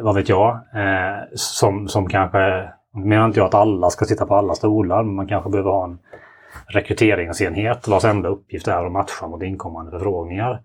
vad 0.01 0.15
vet 0.15 0.29
jag, 0.29 0.51
eh, 0.53 1.23
som, 1.33 1.87
som 1.87 2.07
kanske, 2.09 2.69
nu 2.93 3.05
menar 3.05 3.25
inte 3.25 3.39
jag 3.39 3.47
att 3.47 3.53
alla 3.53 3.89
ska 3.89 4.05
sitta 4.05 4.25
på 4.25 4.35
alla 4.35 4.53
stolar, 4.53 5.03
men 5.03 5.15
man 5.15 5.27
kanske 5.27 5.49
behöver 5.49 5.71
ha 5.71 5.83
en 5.83 5.99
rekryteringsenhet 6.67 7.87
vars 7.87 8.05
enda 8.05 8.29
uppgift 8.29 8.67
är 8.67 8.85
att 8.85 8.91
matcha 8.91 9.27
mot 9.27 9.43
inkommande 9.43 9.91
förfrågningar. 9.91 10.61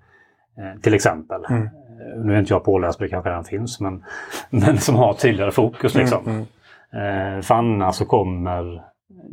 Eh, 0.59 0.81
till 0.81 0.95
exempel. 0.95 1.45
Mm. 1.51 1.63
Eh, 1.63 2.25
nu 2.25 2.35
är 2.35 2.39
inte 2.39 2.53
jag 2.53 2.65
påläst, 2.65 2.99
det 2.99 3.09
kanske 3.09 3.31
redan 3.31 3.45
finns, 3.45 3.81
men, 3.81 4.05
men 4.51 4.79
som 4.79 4.97
har 4.97 5.15
tydligare 5.15 5.51
fokus. 5.51 5.95
Liksom. 5.95 6.25
Mm, 6.27 6.47
mm. 6.93 7.37
Eh, 7.37 7.43
för 7.43 7.55
annars 7.55 7.95
så 7.95 8.05
kommer 8.05 8.83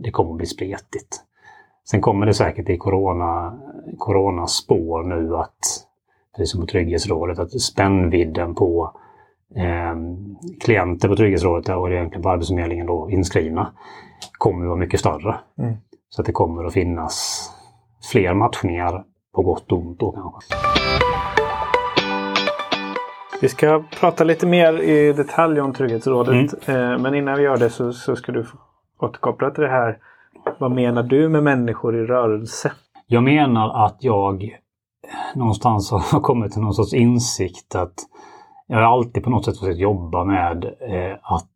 det 0.03 0.11
kommer 0.11 0.33
bli 0.33 0.45
spretigt. 0.45 1.23
Sen 1.91 2.01
kommer 2.01 2.25
det 2.25 2.33
säkert 2.33 2.69
i 2.69 2.77
corona, 2.77 3.59
coronaspår 3.97 5.03
nu 5.03 5.35
att, 5.35 5.59
precis 6.35 6.51
som 6.51 6.61
på 6.61 6.67
Trygghetsrådet, 6.67 7.39
att 7.39 7.61
spännvidden 7.61 8.55
på 8.55 8.91
eh, 9.55 9.95
klienter 10.59 11.07
på 11.07 11.15
Trygghetsrådet 11.15 11.69
och 11.69 11.91
egentligen 11.91 12.23
på 12.23 12.29
Arbetsförmedlingen 12.29 12.85
då 12.85 13.09
inskrivna 13.09 13.73
kommer 14.31 14.65
att 14.65 14.69
vara 14.69 14.79
mycket 14.79 14.99
större. 14.99 15.35
Mm. 15.59 15.73
Så 16.09 16.21
att 16.21 16.25
det 16.25 16.31
kommer 16.31 16.63
att 16.63 16.73
finnas 16.73 17.49
fler 18.11 18.33
matchningar 18.33 19.03
på 19.35 19.41
gott 19.41 19.71
och 19.71 19.77
ont 19.77 19.99
då 19.99 20.11
kanske. 20.11 20.55
Vi 23.41 23.49
ska 23.49 23.83
prata 23.99 24.23
lite 24.23 24.47
mer 24.47 24.81
i 24.81 25.13
detalj 25.13 25.61
om 25.61 25.73
Trygghetsrådet. 25.73 26.67
Mm. 26.67 26.91
Eh, 26.91 26.99
men 26.99 27.15
innan 27.15 27.37
vi 27.37 27.43
gör 27.43 27.57
det 27.57 27.69
så, 27.69 27.93
så 27.93 28.15
ska 28.15 28.31
du 28.31 28.45
återkoppla 28.99 29.51
till 29.51 29.63
det 29.63 29.69
här 29.69 29.97
vad 30.59 30.71
menar 30.71 31.03
du 31.03 31.29
med 31.29 31.43
människor 31.43 31.95
i 31.95 32.05
rörelse? 32.05 32.71
Jag 33.07 33.23
menar 33.23 33.85
att 33.85 33.97
jag 33.99 34.57
någonstans 35.35 35.91
har 35.91 36.19
kommit 36.19 36.51
till 36.51 36.61
någon 36.61 36.73
sorts 36.73 36.93
insikt 36.93 37.75
att 37.75 37.93
jag 38.67 38.77
har 38.77 38.83
alltid 38.83 39.23
på 39.23 39.29
något 39.29 39.45
sätt 39.45 39.59
försökt 39.59 39.79
jobba 39.79 40.23
med 40.23 40.65
eh, 40.65 41.17
att 41.21 41.49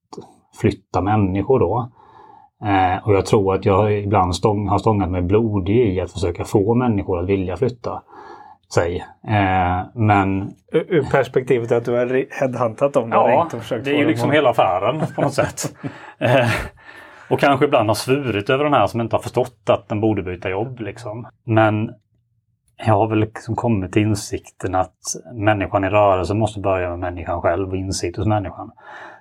flytta 0.61 1.01
människor 1.01 1.59
då. 1.59 1.91
Eh, 2.67 3.07
och 3.07 3.13
jag 3.13 3.25
tror 3.25 3.55
att 3.55 3.65
jag 3.65 3.99
ibland 3.99 4.35
stång, 4.35 4.67
har 4.67 4.77
stångat 4.77 5.11
mig 5.11 5.21
blodig 5.21 5.95
i 5.95 6.01
att 6.01 6.11
försöka 6.11 6.43
få 6.43 6.75
människor 6.75 7.19
att 7.19 7.29
vilja 7.29 7.57
flytta 7.57 8.03
sig. 8.73 9.05
Eh, 9.27 9.87
men... 9.93 10.51
Ur 10.71 11.11
perspektivet 11.11 11.71
att 11.71 11.85
du 11.85 11.91
har 11.91 12.39
headhuntat 12.39 12.93
dem? 12.93 13.09
Ja, 13.11 13.47
det 13.83 13.91
är 13.91 13.97
ju 13.97 14.07
liksom 14.07 14.31
hela 14.31 14.49
affären 14.49 15.01
på 15.15 15.21
något 15.21 15.33
sätt. 15.33 15.75
Och 17.29 17.39
kanske 17.39 17.65
ibland 17.65 17.89
har 17.89 17.95
svurit 17.95 18.49
över 18.49 18.63
den 18.63 18.73
här 18.73 18.87
som 18.87 19.01
inte 19.01 19.15
har 19.15 19.21
förstått 19.21 19.69
att 19.69 19.87
den 19.87 20.01
borde 20.01 20.23
byta 20.23 20.49
jobb. 20.49 20.79
Liksom. 20.79 21.27
Men 21.43 21.91
jag 22.85 22.93
har 22.93 23.07
väl 23.07 23.19
liksom 23.19 23.55
kommit 23.55 23.93
till 23.93 24.01
insikten 24.01 24.75
att 24.75 24.99
människan 25.33 25.83
i 25.83 25.89
rörelse 25.89 26.33
måste 26.33 26.59
börja 26.59 26.89
med 26.89 26.99
människan 26.99 27.41
själv 27.41 27.69
och 27.69 27.77
insikt 27.77 28.17
hos 28.17 28.27
människan. 28.27 28.71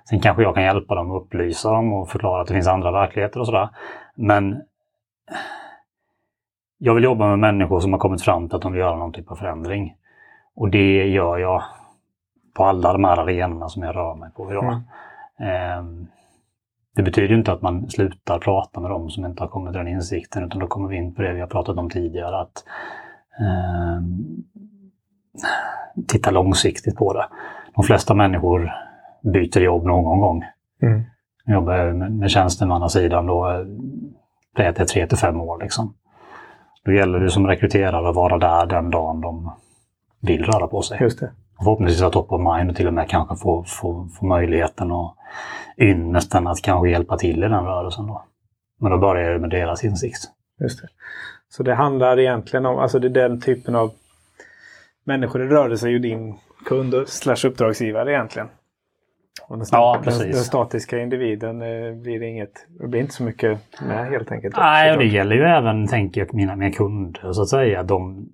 Sen 0.09 0.19
kanske 0.19 0.43
jag 0.43 0.55
kan 0.55 0.63
hjälpa 0.63 0.95
dem 0.95 1.11
och 1.11 1.21
upplysa 1.21 1.71
dem 1.71 1.93
och 1.93 2.09
förklara 2.09 2.41
att 2.41 2.47
det 2.47 2.53
finns 2.53 2.67
andra 2.67 2.91
verkligheter 2.91 3.39
och 3.39 3.45
sådär. 3.45 3.69
Men 4.15 4.61
jag 6.77 6.95
vill 6.95 7.03
jobba 7.03 7.27
med 7.27 7.39
människor 7.39 7.79
som 7.79 7.93
har 7.93 7.99
kommit 7.99 8.21
fram 8.21 8.49
till 8.49 8.55
att 8.55 8.61
de 8.61 8.71
vill 8.71 8.81
göra 8.81 8.95
någon 8.95 9.13
typ 9.13 9.31
av 9.31 9.35
förändring. 9.35 9.95
Och 10.55 10.69
det 10.69 11.07
gör 11.07 11.37
jag 11.37 11.63
på 12.53 12.65
alla 12.65 12.93
de 12.93 13.03
här 13.03 13.17
arenorna 13.17 13.69
som 13.69 13.83
jag 13.83 13.95
rör 13.95 14.15
mig 14.15 14.29
på 14.35 14.51
idag. 14.51 14.81
Mm. 15.39 15.79
Um, 15.79 16.07
det 16.99 17.03
betyder 17.03 17.35
inte 17.35 17.51
att 17.51 17.61
man 17.61 17.89
slutar 17.89 18.39
prata 18.39 18.79
med 18.79 18.91
dem 18.91 19.09
som 19.09 19.25
inte 19.25 19.43
har 19.43 19.47
kommit 19.47 19.73
till 19.73 19.77
den 19.77 19.87
insikten 19.87 20.43
utan 20.43 20.59
då 20.59 20.67
kommer 20.67 20.89
vi 20.89 20.95
in 20.95 21.15
på 21.15 21.21
det 21.21 21.33
vi 21.33 21.39
har 21.39 21.47
pratat 21.47 21.77
om 21.77 21.89
tidigare. 21.89 22.41
att 22.41 22.63
eh, 23.39 24.01
Titta 26.07 26.31
långsiktigt 26.31 26.95
på 26.95 27.13
det. 27.13 27.25
De 27.75 27.83
flesta 27.83 28.13
människor 28.13 28.71
byter 29.33 29.59
jobb 29.59 29.85
någon 29.85 30.19
gång. 30.19 30.43
Mm. 30.81 31.03
Jag 31.45 31.53
jobbar 31.53 32.09
med, 32.09 32.31
tjänstemannasidan 32.31 33.25
då, 33.25 33.65
det 34.55 34.63
är 34.63 34.71
tre 34.73 35.07
till 35.07 35.17
fem 35.17 35.41
år. 35.41 35.61
Liksom. 35.61 35.93
Då 36.85 36.91
gäller 36.91 37.19
det 37.19 37.29
som 37.29 37.47
rekryterare 37.47 38.09
att 38.09 38.15
vara 38.15 38.37
där 38.37 38.65
den 38.65 38.89
dagen 38.89 39.21
de 39.21 39.51
vill 40.21 40.43
röra 40.43 40.67
på 40.67 40.81
sig. 40.81 40.97
Just 41.01 41.19
det. 41.19 41.31
Och 41.59 41.63
förhoppningsvis 41.63 42.01
ha 42.01 42.09
top 42.09 42.31
of 42.31 42.41
mind 42.55 42.69
och 42.69 42.75
till 42.75 42.87
och 42.87 42.93
med 42.93 43.09
kanske 43.09 43.35
få, 43.35 43.63
få, 43.63 44.07
få 44.19 44.25
möjligheten 44.25 44.91
att 44.91 45.15
ynnesten 45.77 46.47
att 46.47 46.61
kanske 46.61 46.89
hjälpa 46.89 47.17
till 47.17 47.37
i 47.37 47.41
den 47.41 47.65
rörelsen. 47.65 48.07
Då. 48.07 48.23
Men 48.79 48.91
då 48.91 48.97
börjar 48.97 49.33
det 49.33 49.39
med 49.39 49.49
deras 49.49 49.83
insikt. 49.83 50.19
Just 50.61 50.81
det. 50.81 50.87
Så 51.49 51.63
det 51.63 51.75
handlar 51.75 52.19
egentligen 52.19 52.65
om, 52.65 52.77
alltså 52.77 52.99
det 52.99 53.07
är 53.07 53.29
den 53.29 53.41
typen 53.41 53.75
av 53.75 53.91
människor 55.03 55.43
i 55.43 55.47
rörelse 55.47 55.87
är 55.87 55.91
ju 55.91 55.99
din 55.99 56.35
kund 56.65 56.95
slash 57.07 57.47
uppdragsgivare 57.47 58.11
egentligen. 58.11 58.47
Och 59.47 59.57
den, 59.57 59.67
Ja, 59.71 59.93
den, 59.93 60.03
precis. 60.03 60.35
den 60.35 60.43
statiska 60.43 60.99
individen 60.99 61.61
eh, 61.61 61.93
blir 61.93 62.23
inget, 62.23 62.67
det 62.79 62.87
blir 62.87 63.01
inte 63.01 63.13
så 63.13 63.23
mycket 63.23 63.59
med 63.81 64.07
helt 64.07 64.31
enkelt. 64.31 64.55
Nej, 64.57 64.91
och 64.91 64.97
det 64.99 65.05
gäller 65.05 65.35
ju 65.35 65.41
även, 65.41 65.87
tänker 65.87 66.21
jag, 66.21 66.33
mina, 66.33 66.55
mina 66.55 66.75
kunder 66.75 67.33
så 67.33 67.41
att 67.41 67.49
säga. 67.49 67.83
De, 67.83 68.29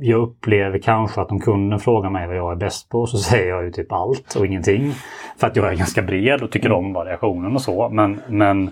jag 0.00 0.20
upplever 0.20 0.78
kanske 0.78 1.20
att 1.20 1.30
om 1.30 1.40
kunden 1.40 1.78
frågar 1.78 2.10
mig 2.10 2.26
vad 2.26 2.36
jag 2.36 2.52
är 2.52 2.56
bäst 2.56 2.88
på 2.88 3.06
så 3.06 3.18
säger 3.30 3.48
jag 3.48 3.64
ju 3.64 3.70
typ 3.70 3.92
allt 3.92 4.34
och 4.34 4.46
ingenting. 4.46 4.92
För 5.36 5.46
att 5.46 5.56
jag 5.56 5.72
är 5.72 5.76
ganska 5.76 6.02
bred 6.02 6.42
och 6.42 6.50
tycker 6.50 6.72
om 6.72 6.92
variationen 6.92 7.54
och 7.54 7.62
så. 7.62 7.88
Men, 7.88 8.20
men 8.28 8.70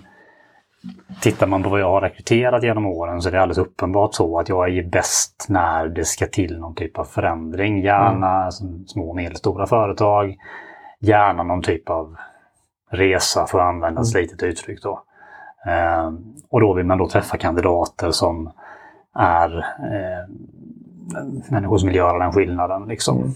tittar 1.21 1.47
man 1.47 1.63
på 1.63 1.69
vad 1.69 1.79
jag 1.79 1.89
har 1.89 2.01
rekryterat 2.01 2.63
genom 2.63 2.85
åren 2.85 3.21
så 3.21 3.29
är 3.29 3.33
det 3.33 3.41
alldeles 3.41 3.57
uppenbart 3.57 4.13
så 4.13 4.39
att 4.39 4.49
jag 4.49 4.77
är 4.77 4.83
bäst 4.83 5.45
när 5.49 5.87
det 5.87 6.05
ska 6.05 6.27
till 6.27 6.59
någon 6.59 6.75
typ 6.75 6.97
av 6.99 7.03
förändring. 7.03 7.83
Gärna 7.83 8.51
som 8.51 8.85
små 8.87 9.09
och 9.09 9.15
medelstora 9.15 9.67
företag. 9.67 10.35
Gärna 10.99 11.43
någon 11.43 11.61
typ 11.61 11.89
av 11.89 12.15
resa 12.91 13.45
för 13.45 13.59
att 13.59 13.65
använda 13.65 14.01
ett 14.01 14.07
slitet 14.07 14.43
uttryck. 14.43 14.83
Då. 14.83 15.03
Eh, 15.67 16.11
och 16.49 16.61
då 16.61 16.73
vill 16.73 16.85
man 16.85 16.97
då 16.97 17.09
träffa 17.09 17.37
kandidater 17.37 18.11
som 18.11 18.51
är 19.15 19.57
eh, 19.57 20.25
människor 21.49 21.77
som 21.77 21.87
vill 21.87 21.95
göra 21.95 22.19
den 22.19 22.31
skillnaden. 22.31 22.87
Liksom. 22.87 23.17
Mm. 23.17 23.31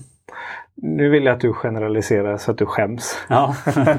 Nu 0.75 1.09
vill 1.09 1.25
jag 1.25 1.33
att 1.33 1.41
du 1.41 1.53
generaliserar 1.53 2.37
så 2.37 2.51
att 2.51 2.57
du 2.57 2.65
skäms. 2.65 3.25
Ja, 3.29 3.55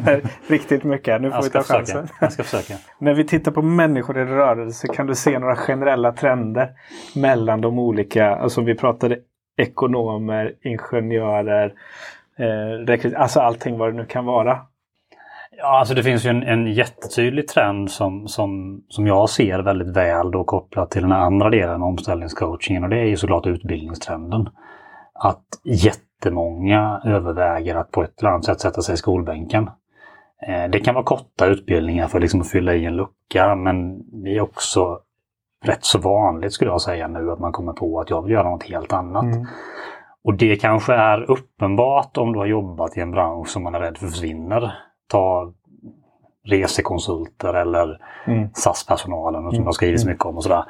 Riktigt 0.46 0.84
mycket. 0.84 1.22
Nu 1.22 1.30
får 1.30 1.36
jag 1.36 1.42
vi 1.42 1.50
ta 1.50 1.60
försöka. 1.60 1.78
chansen. 1.78 2.08
jag 2.20 2.32
ska 2.32 2.42
försöka. 2.42 2.74
När 2.98 3.14
vi 3.14 3.24
tittar 3.24 3.52
på 3.52 3.62
människor 3.62 4.18
i 4.18 4.24
rörelse 4.24 4.88
kan 4.88 5.06
du 5.06 5.14
se 5.14 5.38
några 5.38 5.56
generella 5.56 6.12
trender 6.12 6.70
mellan 7.14 7.60
de 7.60 7.78
olika, 7.78 8.36
alltså 8.36 8.60
vi 8.60 8.74
pratade 8.74 9.18
ekonomer, 9.56 10.54
ingenjörer, 10.62 11.74
eh, 12.38 13.20
alltså 13.20 13.40
allting 13.40 13.78
vad 13.78 13.92
det 13.92 13.96
nu 13.96 14.04
kan 14.04 14.24
vara. 14.24 14.60
Ja, 15.56 15.78
alltså 15.78 15.94
det 15.94 16.02
finns 16.02 16.26
ju 16.26 16.30
en, 16.30 16.42
en 16.42 16.66
jättetydlig 16.66 17.48
trend 17.48 17.90
som, 17.90 18.28
som, 18.28 18.82
som 18.88 19.06
jag 19.06 19.30
ser 19.30 19.58
väldigt 19.58 19.96
väl 19.96 20.30
då 20.30 20.44
kopplat 20.44 20.90
till 20.90 21.02
den 21.02 21.12
andra 21.12 21.50
delen 21.50 21.82
omställningscoachingen 21.82 22.84
och 22.84 22.90
det 22.90 22.98
är 22.98 23.04
ju 23.04 23.16
såklart 23.16 23.46
utbildningstrenden. 23.46 24.48
Att 25.14 25.44
jättemånga 25.64 27.00
överväger 27.04 27.74
att 27.74 27.90
på 27.90 28.02
ett 28.02 28.20
eller 28.20 28.30
annat 28.30 28.44
sätt 28.44 28.60
sätta 28.60 28.82
sig 28.82 28.94
i 28.94 28.96
skolbänken. 28.96 29.70
Eh, 30.46 30.70
det 30.70 30.80
kan 30.80 30.94
vara 30.94 31.04
korta 31.04 31.46
utbildningar 31.46 32.08
för 32.08 32.20
liksom 32.20 32.40
att 32.40 32.50
fylla 32.50 32.74
i 32.74 32.84
en 32.84 32.96
lucka 32.96 33.54
men 33.54 34.02
det 34.22 34.36
är 34.36 34.40
också 34.40 34.98
rätt 35.64 35.84
så 35.84 35.98
vanligt 35.98 36.52
skulle 36.52 36.70
jag 36.70 36.82
säga 36.82 37.08
nu 37.08 37.30
att 37.30 37.38
man 37.38 37.52
kommer 37.52 37.72
på 37.72 38.00
att 38.00 38.10
jag 38.10 38.22
vill 38.22 38.32
göra 38.32 38.50
något 38.50 38.62
helt 38.62 38.92
annat. 38.92 39.24
Mm. 39.24 39.46
Och 40.24 40.34
det 40.34 40.56
kanske 40.56 40.94
är 40.94 41.30
uppenbart 41.30 42.16
om 42.16 42.32
du 42.32 42.38
har 42.38 42.46
jobbat 42.46 42.96
i 42.96 43.00
en 43.00 43.10
bransch 43.10 43.48
som 43.48 43.62
man 43.62 43.74
är 43.74 43.80
rädd 43.80 43.98
för 43.98 44.06
försvinner. 44.06 44.72
Ta 45.12 45.52
resekonsulter 46.44 47.54
eller 47.54 47.98
Mm. 48.26 48.48
SAS-personalen 48.54 49.42
som 49.42 49.54
Mm. 49.54 49.64
har 49.64 49.72
skrivits 49.72 50.04
mycket 50.04 50.24
om 50.24 50.36
och 50.36 50.42
sådär. 50.42 50.64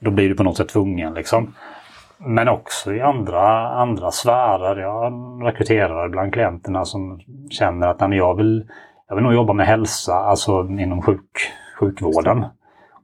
Då 0.00 0.10
blir 0.10 0.28
du 0.28 0.34
på 0.34 0.42
något 0.42 0.56
sätt 0.56 0.68
tvungen 0.68 1.14
liksom. 1.14 1.54
Men 2.18 2.48
också 2.48 2.94
i 2.94 3.00
andra, 3.00 3.68
andra 3.68 4.10
sfärer. 4.10 4.76
Jag 4.80 5.12
rekryterar 5.46 6.08
bland 6.08 6.32
klienterna 6.32 6.84
som 6.84 7.20
känner 7.50 7.86
att 7.88 8.00
"Nej, 8.00 8.08
men 8.08 8.18
jag, 8.18 8.34
vill, 8.34 8.68
jag 9.08 9.14
vill 9.14 9.24
nog 9.24 9.34
jobba 9.34 9.52
med 9.52 9.66
hälsa, 9.66 10.14
alltså 10.14 10.60
inom 10.68 11.02
sjuk, 11.02 11.50
sjukvården. 11.80 12.44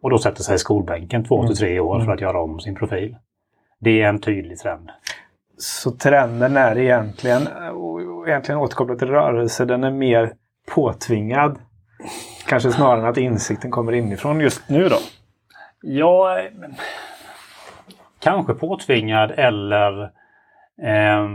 Och 0.00 0.10
då 0.10 0.18
sätter 0.18 0.42
sig 0.42 0.54
i 0.54 0.58
skolbänken 0.58 1.24
två 1.24 1.46
till 1.46 1.56
tre 1.56 1.80
år 1.80 2.00
för 2.00 2.12
att 2.12 2.20
göra 2.20 2.42
om 2.42 2.60
sin 2.60 2.74
profil. 2.74 3.16
Det 3.80 4.02
är 4.02 4.08
en 4.08 4.20
tydlig 4.20 4.58
trend. 4.58 4.90
Så 5.58 5.90
trenden 5.90 6.56
är 6.56 6.78
egentligen, 6.78 7.46
och 7.74 8.28
egentligen 8.28 8.60
återkopplat 8.60 8.98
till 8.98 9.08
rörelse, 9.08 9.64
den 9.64 9.84
är 9.84 9.90
mer 9.90 10.32
påtvingad. 10.74 11.58
Kanske 12.46 12.72
snarare 12.72 13.00
än 13.00 13.06
att 13.06 13.16
insikten 13.16 13.70
kommer 13.70 13.92
inifrån 13.92 14.40
just 14.40 14.68
nu 14.68 14.88
då. 14.88 14.96
Ja, 15.82 16.38
kanske 18.20 18.54
påtvingad 18.54 19.30
eller 19.36 20.02
eh, 20.82 21.28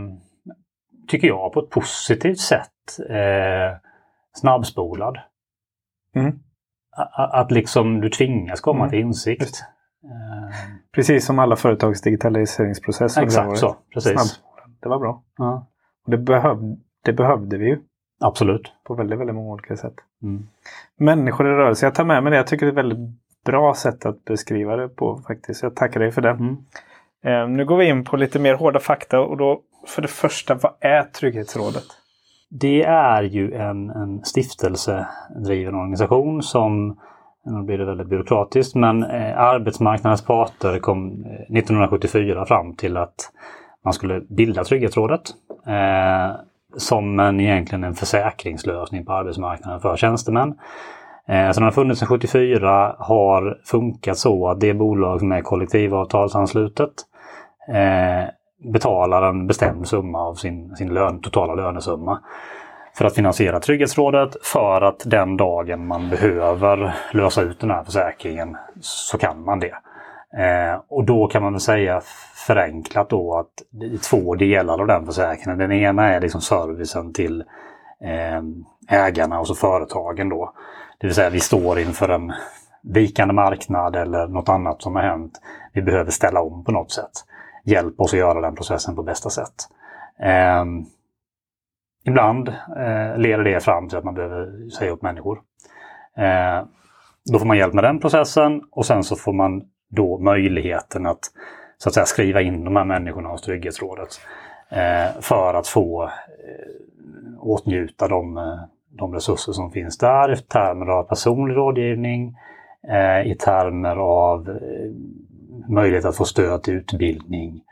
tycker 1.08 1.28
jag 1.28 1.52
på 1.52 1.60
ett 1.60 1.70
positivt 1.70 2.38
sätt 2.40 2.98
eh, 3.10 3.76
snabbspolad. 4.32 5.18
Mm. 6.14 6.38
Att 7.16 7.50
liksom 7.50 8.00
du 8.00 8.08
tvingas 8.10 8.60
komma 8.60 8.78
Mm. 8.84 8.90
till 8.90 8.98
insikt. 9.00 9.64
Eh, 10.04 10.56
Precis 10.94 11.26
som 11.26 11.38
alla 11.38 11.56
företags 11.56 12.00
digitaliseringsprocess. 12.02 13.16
under 13.16 13.26
exakt 13.26 13.58
så, 13.58 13.76
precis. 13.94 14.40
Det 14.82 14.88
var 14.88 14.98
bra. 14.98 15.22
Ja, 15.36 15.66
det, 16.06 16.18
behöv, 16.18 16.58
det 17.04 17.12
behövde 17.12 17.58
vi 17.58 17.66
ju 17.66 17.78
absolut. 18.20 18.72
på 18.84 18.94
väldigt, 18.94 19.18
väldigt 19.18 19.34
många 19.34 19.52
olika 19.52 19.76
sätt. 19.76 19.94
Mm. 20.22 20.46
Människor 20.96 21.46
i 21.46 21.50
rörelse. 21.50 21.86
Jag 21.86 21.94
tar 21.94 22.04
med 22.04 22.22
mig 22.22 22.30
det. 22.30 22.36
Jag 22.36 22.46
tycker 22.46 22.66
det 22.66 22.70
är 22.70 22.72
ett 22.72 22.78
väldigt 22.78 23.18
bra 23.44 23.74
sätt 23.74 24.06
att 24.06 24.24
beskriva 24.24 24.76
det 24.76 24.88
på 24.88 25.20
faktiskt. 25.26 25.62
Jag 25.62 25.76
tackar 25.76 26.00
dig 26.00 26.12
för 26.12 26.22
det. 26.22 26.30
Mm. 26.30 26.56
Eh, 27.24 27.48
nu 27.48 27.64
går 27.64 27.76
vi 27.76 27.88
in 27.88 28.04
på 28.04 28.16
lite 28.16 28.38
mer 28.38 28.54
hårda 28.54 28.80
fakta 28.80 29.20
och 29.20 29.36
då 29.36 29.60
för 29.86 30.02
det 30.02 30.08
första, 30.08 30.54
vad 30.54 30.72
är 30.80 31.02
Trygghetsrådet? 31.02 31.84
Det 32.50 32.82
är 32.82 33.22
ju 33.22 33.54
en, 33.54 33.90
en 33.90 34.24
stiftelsedriven 34.24 35.74
organisation 35.74 36.42
som, 36.42 37.00
nu 37.44 37.62
blir 37.62 37.78
det 37.78 37.84
väldigt 37.84 38.08
byråkratiskt, 38.08 38.74
men 38.74 39.02
eh, 39.02 39.38
arbetsmarknadens 39.38 40.24
parter 40.24 40.78
kom 40.78 41.24
eh, 41.24 41.30
1974 41.32 42.46
fram 42.46 42.76
till 42.76 42.96
att 42.96 43.32
man 43.84 43.92
skulle 43.92 44.20
bilda 44.20 44.64
Trygghetsrådet. 44.64 45.22
Eh, 45.66 46.36
som 46.76 47.20
en, 47.20 47.40
egentligen 47.40 47.84
en 47.84 47.94
försäkringslösning 47.94 49.04
på 49.04 49.12
arbetsmarknaden 49.12 49.80
för 49.80 49.96
tjänstemän. 49.96 50.54
Eh, 51.28 51.50
så 51.50 51.60
den 51.60 51.64
har 51.64 51.70
funnits 51.70 52.00
sedan 52.00 52.08
74, 52.08 52.96
har 52.98 53.58
funkat 53.64 54.18
så 54.18 54.48
att 54.48 54.60
det 54.60 54.74
bolag 54.74 55.20
som 55.20 55.32
är 55.32 55.40
kollektivavtalsanslutet 55.40 56.92
eh, 57.68 58.28
betalar 58.72 59.22
en 59.22 59.46
bestämd 59.46 59.88
summa 59.88 60.18
av 60.18 60.34
sin, 60.34 60.76
sin 60.76 60.94
lön, 60.94 61.20
totala 61.20 61.54
lönesumma 61.54 62.20
för 62.98 63.04
att 63.04 63.14
finansiera 63.14 63.60
Trygghetsrådet 63.60 64.36
för 64.42 64.80
att 64.80 65.02
den 65.06 65.36
dagen 65.36 65.86
man 65.86 66.10
behöver 66.10 66.94
lösa 67.12 67.42
ut 67.42 67.60
den 67.60 67.70
här 67.70 67.84
försäkringen 67.84 68.56
så 68.80 69.18
kan 69.18 69.44
man 69.44 69.60
det. 69.60 69.74
Eh, 70.36 70.80
och 70.88 71.04
då 71.04 71.26
kan 71.26 71.42
man 71.42 71.52
väl 71.52 71.60
säga 71.60 72.00
förenklat 72.46 73.10
då 73.10 73.38
att 73.38 73.52
det 73.70 73.86
är 73.86 73.98
två 74.10 74.34
delar 74.34 74.80
av 74.80 74.86
den 74.86 75.06
försäkringen. 75.06 75.58
Den 75.58 75.72
ena 75.72 76.08
är 76.08 76.20
liksom 76.20 76.40
servicen 76.40 77.12
till 77.12 77.44
eh, 78.00 78.42
ägarna 78.88 79.40
och 79.40 79.46
så 79.46 79.54
företagen 79.54 80.28
då. 80.28 80.52
Det 80.98 81.06
vill 81.06 81.14
säga 81.14 81.30
vi 81.30 81.40
står 81.40 81.78
inför 81.78 82.08
en 82.08 82.32
vikande 82.82 83.34
marknad 83.34 83.96
eller 83.96 84.26
något 84.26 84.48
annat 84.48 84.82
som 84.82 84.94
har 84.94 85.02
hänt. 85.02 85.40
Vi 85.72 85.82
behöver 85.82 86.10
ställa 86.10 86.42
om 86.42 86.64
på 86.64 86.72
något 86.72 86.92
sätt. 86.92 87.12
Hjälp 87.64 88.00
oss 88.00 88.12
att 88.12 88.18
göra 88.18 88.40
den 88.40 88.54
processen 88.54 88.96
på 88.96 89.02
bästa 89.02 89.30
sätt. 89.30 89.54
Eh, 90.20 90.64
ibland 92.06 92.48
eh, 92.48 93.16
leder 93.16 93.44
det 93.44 93.64
fram 93.64 93.88
till 93.88 93.98
att 93.98 94.04
man 94.04 94.14
behöver 94.14 94.70
säga 94.70 94.90
upp 94.90 95.02
människor. 95.02 95.40
Eh, 96.16 96.66
då 97.32 97.38
får 97.38 97.46
man 97.46 97.56
hjälp 97.56 97.74
med 97.74 97.84
den 97.84 98.00
processen 98.00 98.62
och 98.70 98.86
sen 98.86 99.04
så 99.04 99.16
får 99.16 99.32
man 99.32 99.62
då 99.94 100.18
möjligheten 100.18 101.06
att 101.06 101.30
så 101.78 101.88
att 101.88 101.94
säga 101.94 102.06
skriva 102.06 102.42
in 102.42 102.64
de 102.64 102.76
här 102.76 102.84
människorna 102.84 103.28
hos 103.28 103.42
Trygghetsrådet. 103.42 104.20
Eh, 104.68 105.20
för 105.20 105.54
att 105.54 105.66
få 105.66 106.02
eh, 106.04 107.40
åtnjuta 107.40 108.08
de, 108.08 108.36
eh, 108.36 108.58
de 108.88 109.14
resurser 109.14 109.52
som 109.52 109.70
finns 109.70 109.98
där 109.98 110.32
i 110.32 110.36
termer 110.36 110.86
av 110.86 111.02
personlig 111.02 111.56
rådgivning, 111.56 112.36
eh, 112.88 113.30
i 113.30 113.34
termer 113.34 113.96
av 113.96 114.48
eh, 114.48 114.90
möjlighet 115.68 116.04
att 116.04 116.16
få 116.16 116.24
stöd 116.24 116.62
till 116.62 116.74
utbildning. 116.74 117.62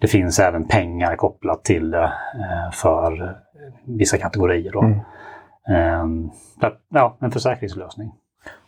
Det 0.00 0.06
finns 0.08 0.38
även 0.38 0.68
pengar 0.68 1.16
kopplat 1.16 1.64
till 1.64 1.90
det 1.90 2.12
eh, 2.34 2.70
för 2.72 3.36
vissa 3.84 4.18
kategorier. 4.18 4.72
Då. 4.72 4.82
Mm. 4.82 6.30
Ja, 6.88 7.16
en 7.20 7.30
försäkringslösning. 7.30 8.12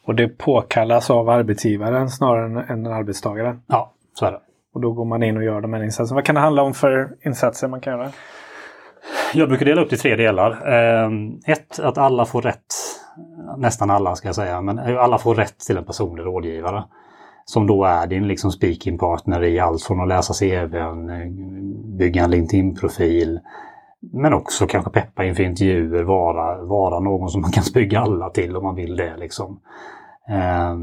Och 0.06 0.14
det 0.14 0.28
påkallas 0.28 1.10
av 1.10 1.28
arbetsgivaren 1.28 2.10
snarare 2.10 2.44
än, 2.46 2.56
än 2.56 2.92
arbetstagaren. 2.92 3.60
Ja, 3.66 3.92
så 4.14 4.26
är 4.26 4.32
det. 4.32 4.40
Och 4.74 4.80
då 4.80 4.92
går 4.92 5.04
man 5.04 5.22
in 5.22 5.36
och 5.36 5.44
gör 5.44 5.60
de 5.60 5.72
här 5.72 5.82
insatserna. 5.82 6.16
Vad 6.16 6.24
kan 6.24 6.34
det 6.34 6.40
handla 6.40 6.62
om 6.62 6.74
för 6.74 7.08
insatser 7.24 7.68
man 7.68 7.80
kan 7.80 7.92
göra? 7.92 8.10
Jag 9.34 9.48
brukar 9.48 9.66
dela 9.66 9.82
upp 9.82 9.90
det 9.90 9.96
i 9.96 9.98
tre 9.98 10.16
delar. 10.16 10.50
Eh, 10.50 11.10
ett, 11.46 11.78
att 11.78 11.98
alla 11.98 12.24
får 12.24 12.42
rätt, 12.42 12.74
nästan 13.56 13.90
alla 13.90 14.14
ska 14.14 14.28
jag 14.28 14.34
säga, 14.34 14.60
men 14.60 14.78
alla 14.78 15.18
får 15.18 15.34
rätt 15.34 15.58
till 15.58 15.76
en 15.76 15.84
personlig 15.84 16.24
rådgivare. 16.24 16.84
Som 17.44 17.66
då 17.66 17.84
är 17.84 18.06
din 18.06 18.28
liksom 18.28 18.50
speaking 18.50 18.98
partner 18.98 19.42
i 19.42 19.58
allt 19.58 19.82
från 19.82 20.00
att 20.00 20.08
läsa 20.08 20.34
CVn, 20.34 21.10
eh, 21.10 21.30
bygga 21.98 22.24
en 22.24 22.30
LinkedIn-profil, 22.30 23.40
men 24.12 24.32
också 24.32 24.66
kanske 24.66 24.90
peppa 24.90 25.24
inför 25.24 25.42
intervjuer, 25.42 26.02
vara, 26.02 26.64
vara 26.64 27.00
någon 27.00 27.28
som 27.28 27.40
man 27.40 27.50
kan 27.50 27.64
bygga 27.74 28.00
alla 28.00 28.30
till 28.30 28.56
om 28.56 28.64
man 28.64 28.74
vill 28.74 28.96
det. 28.96 29.16
Liksom. 29.16 29.60
Eh, 30.28 30.76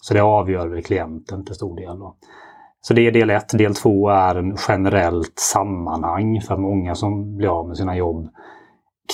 så 0.00 0.14
det 0.14 0.20
avgör 0.20 0.68
väl 0.68 0.82
klienten 0.82 1.44
till 1.44 1.54
stor 1.54 1.76
del. 1.76 1.98
Då. 1.98 2.16
Så 2.80 2.94
det 2.94 3.06
är 3.06 3.12
del 3.12 3.30
ett. 3.30 3.58
Del 3.58 3.74
två 3.74 4.08
är 4.08 4.34
en 4.34 4.56
generellt 4.68 5.38
sammanhang 5.38 6.40
för 6.40 6.56
många 6.56 6.94
som 6.94 7.36
blir 7.36 7.48
av 7.48 7.68
med 7.68 7.76
sina 7.76 7.96
jobb 7.96 8.28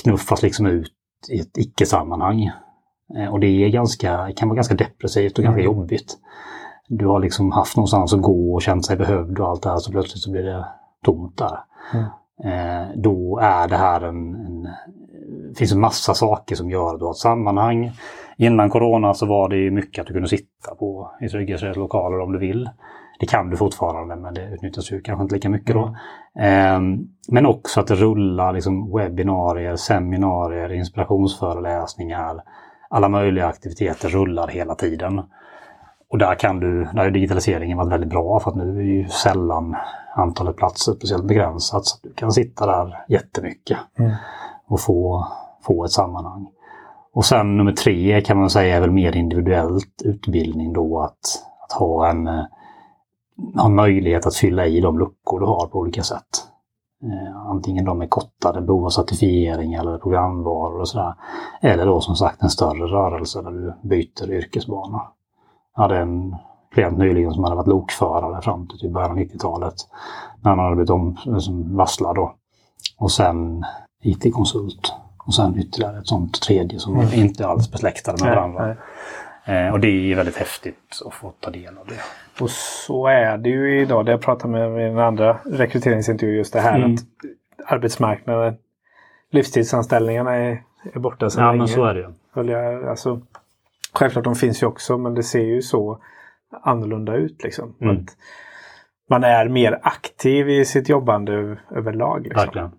knuffas 0.03 0.43
liksom 0.43 0.65
ut 0.65 0.93
i 1.31 1.39
ett 1.39 1.57
icke-sammanhang. 1.57 2.43
Eh, 3.17 3.31
och 3.31 3.39
det 3.39 3.47
är 3.47 3.69
ganska, 3.69 4.31
kan 4.35 4.49
vara 4.49 4.55
ganska 4.55 4.75
depressivt 4.75 5.37
och 5.37 5.43
ganska 5.43 5.61
Mm. 5.61 5.75
jobbigt. 5.75 6.17
Du 6.87 7.07
har 7.07 7.19
liksom 7.19 7.51
haft 7.51 7.77
någonstans 7.77 8.13
att 8.13 8.21
gå 8.21 8.53
och 8.53 8.61
känt 8.61 8.85
sig 8.85 8.97
behövd 8.97 9.39
och 9.39 9.47
allt 9.49 9.63
det 9.63 9.69
här 9.69 9.77
så 9.77 9.91
plötsligt 9.91 10.23
så 10.23 10.31
blir 10.31 10.43
det 10.43 10.65
tomt 11.05 11.37
där. 11.37 11.59
Mm. 11.93 12.05
Eh, 12.43 12.87
då 12.95 13.39
är 13.41 13.67
det 13.67 13.77
här 13.77 14.01
en, 14.01 14.35
en... 14.35 14.67
Det 15.49 15.57
finns 15.57 15.71
en 15.71 15.79
massa 15.79 16.13
saker 16.13 16.55
som 16.55 16.69
gör 16.69 16.93
att 16.93 16.99
du 16.99 17.05
har 17.05 17.11
ett 17.11 17.17
sammanhang. 17.17 17.91
Innan 18.37 18.69
corona 18.69 19.13
så 19.13 19.25
var 19.25 19.49
det 19.49 19.71
mycket 19.71 20.01
att 20.01 20.07
du 20.07 20.13
kunde 20.13 20.29
sitta 20.29 20.75
på 20.79 21.11
i 21.21 21.29
trygghetslokaler 21.29 22.19
om 22.19 22.31
du 22.31 22.39
vill. 22.39 22.69
Det 23.19 23.25
kan 23.25 23.49
du 23.49 23.57
fortfarande 23.57 24.15
men 24.15 24.33
det 24.33 24.53
utnyttjas 24.53 24.91
ju 24.91 25.01
kanske 25.01 25.23
inte 25.23 25.35
lika 25.35 25.49
mycket 25.49 25.75
då. 25.75 25.95
Eh, 26.39 26.79
men 27.29 27.45
också 27.45 27.79
att 27.79 27.87
det 27.87 27.95
rullar 27.95 28.53
liksom 28.53 28.91
webbinarier, 28.97 29.75
seminarier, 29.75 30.73
inspirationsföreläsningar. 30.73 32.41
Alla 32.89 33.09
möjliga 33.09 33.47
aktiviteter 33.47 34.09
rullar 34.09 34.47
hela 34.47 34.75
tiden. 34.75 35.21
Och 36.13 36.19
där 36.19 36.35
kan 36.35 36.59
du, 36.59 36.83
där 36.83 37.03
har 37.03 37.11
digitaliseringen 37.11 37.77
varit 37.77 37.91
väldigt 37.91 38.09
bra 38.09 38.39
för 38.39 38.51
att 38.51 38.57
nu 38.57 38.77
är 38.77 38.83
ju 38.83 39.07
sällan 39.07 39.75
antalet 40.15 40.55
platser 40.55 40.93
speciellt 40.93 41.25
begränsat. 41.25 41.85
Så 41.85 41.97
du 42.03 42.13
kan 42.13 42.31
sitta 42.31 42.65
där 42.65 43.05
jättemycket 43.07 43.77
Mm. 43.99 44.11
och 44.67 44.79
få, 44.79 45.27
få 45.61 45.85
ett 45.85 45.91
sammanhang. 45.91 46.47
Och 47.13 47.25
sen 47.25 47.57
nummer 47.57 47.71
tre 47.71 48.21
kan 48.21 48.37
man 48.37 48.49
säga 48.49 48.75
är 48.75 48.81
väl 48.81 48.91
mer 48.91 49.15
individuellt 49.15 50.01
utbildning 50.03 50.73
då 50.73 50.99
att, 50.99 51.43
att 51.63 51.71
ha 51.71 52.09
en, 52.09 52.27
eh, 52.27 52.43
ha 53.55 53.69
möjlighet 53.69 54.25
att 54.25 54.35
fylla 54.35 54.65
i 54.65 54.81
de 54.81 54.99
luckor 54.99 55.39
du 55.39 55.45
har 55.45 55.67
på 55.67 55.79
olika 55.79 56.03
sätt. 56.03 56.47
Eh, 57.03 57.49
antingen 57.49 57.85
de 57.85 58.01
är 58.01 58.07
kortade, 58.07 58.61
behov 58.61 58.85
av 58.85 58.89
certifiering 58.89 59.73
eller 59.73 59.97
programvaror 59.97 60.79
och 60.79 60.87
sådär. 60.87 61.13
Eller 61.61 61.85
då 61.85 62.01
som 62.01 62.15
sagt 62.15 62.43
en 62.43 62.49
större 62.49 62.85
rörelse 62.85 63.41
där 63.41 63.51
du 63.51 63.73
byter 63.89 64.31
yrkesbana. 64.31 65.01
Hade 65.73 65.97
en 65.97 66.35
klient 66.73 66.97
nyligen 66.97 67.33
som 67.33 67.43
hade 67.43 67.55
varit 67.55 67.67
lokförare 67.67 68.41
fram 68.41 68.67
till 68.67 68.79
typ 68.79 68.91
början 68.91 69.11
av 69.11 69.17
90-talet. 69.17 69.73
När 70.41 70.49
han 70.49 70.59
hade 70.59 70.75
blivit 70.75 70.89
om, 70.89 71.17
liksom 71.25 71.77
varslad 71.77 72.15
då. 72.15 72.35
Och 72.97 73.11
sen 73.11 73.63
IT-konsult. 74.03 74.93
Och 75.25 75.33
sen 75.33 75.57
ytterligare 75.59 75.97
ett 75.97 76.07
sånt 76.07 76.41
tredje 76.41 76.79
som 76.79 76.93
Mm. 76.99 77.13
inte 77.13 77.47
alls 77.47 77.71
besläktade 77.71 78.17
med 78.23 78.27
Nej, 78.27 78.35
varandra. 78.35 78.65
nej. 79.45 79.65
Eh, 79.67 79.73
och 79.73 79.79
det 79.79 79.87
är 80.11 80.15
väldigt 80.15 80.35
häftigt 80.37 81.01
att 81.05 81.13
få 81.13 81.31
ta 81.39 81.49
del 81.51 81.77
av 81.77 81.87
det. 81.87 81.99
Och 82.43 82.49
så 82.49 83.07
är 83.07 83.37
det 83.37 83.49
ju 83.49 83.81
idag. 83.81 84.05
Det 84.05 84.11
jag 84.11 84.21
pratade 84.21 84.51
med 84.53 84.81
i 84.81 84.89
den 84.89 84.99
andra 84.99 85.37
rekryteringsintervjun 85.45 86.37
just 86.37 86.53
det 86.53 86.59
här 86.61 86.75
Mm. 86.79 86.93
att 86.93 86.99
arbetsmarknaden, 87.71 88.55
livstidsanställningarna 89.31 90.35
är, 90.35 90.63
är 90.93 90.99
borta 90.99 91.29
sedan 91.29 91.43
Ja, 91.43 91.49
länge. 91.51 91.57
men 91.59 91.67
så 91.67 91.83
är 91.85 91.93
det 91.93 91.99
ju. 91.99 92.89
Alltså, 92.89 93.21
självklart 93.93 94.23
de 94.23 94.35
finns 94.35 94.63
ju 94.63 94.67
också 94.67 94.97
men 94.97 95.13
det 95.13 95.23
ser 95.23 95.43
ju 95.43 95.61
så 95.61 96.01
annorlunda 96.63 97.15
ut. 97.15 97.43
Liksom. 97.43 97.75
Mm. 97.81 97.95
Att 97.95 98.17
man 99.09 99.23
är 99.23 99.49
mer 99.49 99.79
aktiv 99.83 100.49
i 100.49 100.65
sitt 100.65 100.89
jobbande 100.89 101.57
överlag. 101.71 102.27
Liksom. 102.27 102.71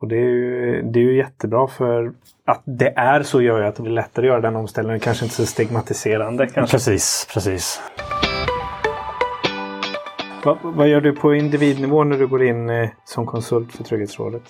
Och 0.00 0.08
det 0.08 0.16
är, 0.16 0.30
ju, 0.30 0.82
det 0.82 0.98
är 0.98 1.02
ju 1.02 1.16
jättebra 1.16 1.68
för 1.68 2.12
att 2.44 2.62
det 2.64 2.92
är 2.96 3.22
så 3.22 3.42
gör 3.42 3.60
ju 3.60 3.66
att 3.66 3.76
det 3.76 3.82
blir 3.82 3.92
lättare 3.92 4.26
att 4.26 4.30
göra 4.30 4.40
den 4.40 4.56
omställningen. 4.56 5.00
Kanske 5.00 5.24
inte 5.24 5.34
så 5.34 5.46
stigmatiserande. 5.46 6.46
Kanske. 6.46 6.76
Precis, 6.76 7.28
precis. 7.32 7.80
Vad, 10.44 10.58
vad 10.62 10.88
gör 10.88 11.00
du 11.00 11.12
på 11.12 11.34
individnivå 11.34 12.04
när 12.04 12.18
du 12.18 12.26
går 12.26 12.42
in 12.42 12.70
eh, 12.70 12.88
som 13.04 13.26
konsult 13.26 13.72
för 13.72 13.84
Trygghetsrådet? 13.84 14.42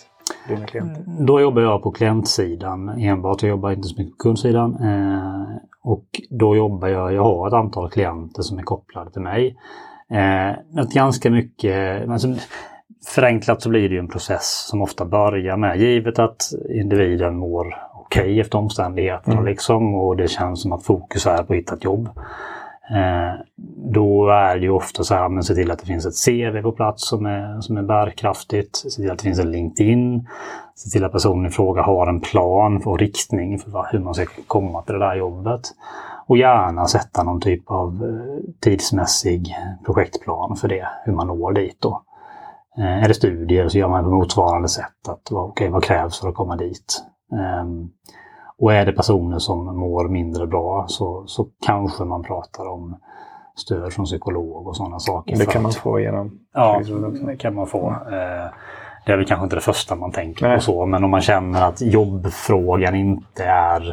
Dina 0.49 0.67
klienter? 0.67 1.03
Då 1.07 1.41
jobbar 1.41 1.63
jag 1.63 1.83
på 1.83 1.91
klientsidan 1.91 2.89
enbart. 2.89 3.43
Jag 3.43 3.51
jobbar 3.51 3.71
inte 3.71 3.89
så 3.89 3.95
mycket 4.03 4.19
på 4.19 4.23
kundsidan. 4.23 4.75
Eh, 4.83 5.57
och 5.83 6.05
då 6.31 6.57
jobbar 6.57 6.89
jag, 6.89 7.13
jag 7.13 7.25
har 7.25 7.49
ett 7.49 7.55
antal 7.55 7.91
klienter 7.91 8.43
som 8.43 8.59
är 8.59 8.63
kopplade 8.63 9.11
till 9.11 9.23
mig. 9.23 9.57
Eh, 10.11 10.85
ganska 10.95 11.31
mycket, 11.31 12.09
alltså, 12.09 12.29
förenklat 13.07 13.63
så 13.63 13.69
blir 13.69 13.89
det 13.89 13.95
ju 13.95 13.99
en 13.99 14.09
process 14.09 14.67
som 14.71 14.83
ofta 14.83 15.05
börjar 15.05 15.57
med, 15.57 15.81
givet 15.81 16.19
att 16.19 16.43
individen 16.71 17.37
mår 17.37 17.75
okej 17.95 18.41
efter 18.41 18.59
omständigheterna 18.59 19.35
Mm. 19.35 19.47
liksom 19.47 19.95
och 19.95 20.17
det 20.17 20.29
känns 20.29 20.63
som 20.63 20.73
att 20.73 20.85
fokus 20.85 21.27
är 21.27 21.37
på 21.43 21.53
att 21.53 21.59
hitta 21.59 21.75
ett 21.75 21.85
jobb. 21.85 22.09
Eh, 22.91 23.41
då 23.93 24.29
är 24.29 24.55
det 24.57 24.63
ju 24.63 24.71
ofta 24.71 25.05
så 25.05 25.15
här, 25.15 25.29
men 25.29 25.43
se 25.43 25.55
till 25.55 25.71
att 25.71 25.79
det 25.79 25.87
finns 25.87 26.07
ett 26.07 26.25
CV 26.25 26.63
på 26.63 26.73
plats 26.73 27.09
som 27.09 27.27
är, 27.27 27.61
som 27.61 27.77
är 27.77 27.83
bärkraftigt. 27.83 28.77
Se 28.77 29.03
till 29.03 29.11
att 29.11 29.19
det 29.19 29.23
finns 29.25 29.39
en 29.39 29.51
LinkedIn. 29.51 30.29
Se 30.75 30.91
till 30.91 31.05
att 31.05 31.13
personen 31.13 31.47
i 31.47 31.51
fråga 31.51 31.83
har 31.83 32.07
en 32.07 32.21
plan 32.21 32.83
och 32.85 32.99
riktning 32.99 33.59
för 33.59 33.87
hur 33.93 33.99
man 33.99 34.15
ska 34.15 34.27
komma 34.47 34.83
till 34.83 34.93
det 34.93 34.99
där 34.99 35.17
jobbet. 35.17 35.61
Och 36.27 36.39
gärna 36.39 36.87
sätta 36.87 37.23
någon 37.23 37.41
typ 37.41 37.71
av 37.71 38.05
eh, 38.05 38.53
tidsmässig 38.61 39.55
projektplan 39.87 40.57
för 40.57 40.69
det, 40.69 40.89
hur 41.05 41.13
man 41.13 41.27
når 41.27 41.53
dit 41.53 41.77
då. 41.81 42.03
Eh, 42.79 43.05
är 43.05 43.09
det 43.09 43.15
studier 43.15 43.69
så 43.69 43.79
gör 43.79 43.89
man 43.89 44.05
på 44.05 44.11
motsvarande 44.11 44.69
sätt. 44.69 45.09
att 45.09 45.33
okay, 45.33 45.69
vad 45.69 45.85
krävs 45.85 46.21
för 46.21 46.29
att 46.29 46.35
komma 46.35 46.57
dit? 46.57 47.03
Ehm, 47.33 47.89
och 48.59 48.73
är 48.73 48.87
det 48.87 48.93
personer 48.93 49.39
som 49.39 49.77
mår 49.79 50.09
mindre 50.09 50.47
bra 50.47 50.85
så, 50.89 51.25
så 51.27 51.49
kanske 51.67 52.05
man 52.05 52.23
pratar 52.23 52.69
om 52.69 52.97
stöd 53.57 53.93
från 53.93 54.05
psykolog 54.05 54.67
och 54.67 54.77
sådana 54.77 54.99
saker. 54.99 55.37
Det 55.37 55.47
kan 55.47 55.63
man 55.63 55.73
få 55.73 56.01
genom 56.01 56.39
Ja, 56.55 56.83
det 57.27 57.37
kan 57.37 57.55
man 57.55 57.67
få. 57.67 57.91
Eh, 57.91 58.51
Det 59.07 59.13
är 59.13 59.17
väl 59.17 59.27
kanske 59.27 59.45
inte 59.45 59.57
det 59.57 59.61
första 59.61 59.95
man 59.97 60.13
tänker 60.13 60.49
Nej. 60.49 60.57
på 60.57 60.63
så, 60.63 60.87
men 60.87 61.05
om 61.05 61.11
man 61.11 61.21
känner 61.21 61.63
att 61.69 61.81
jobbfrågan 61.81 62.95
inte 62.95 63.45
är 63.45 63.89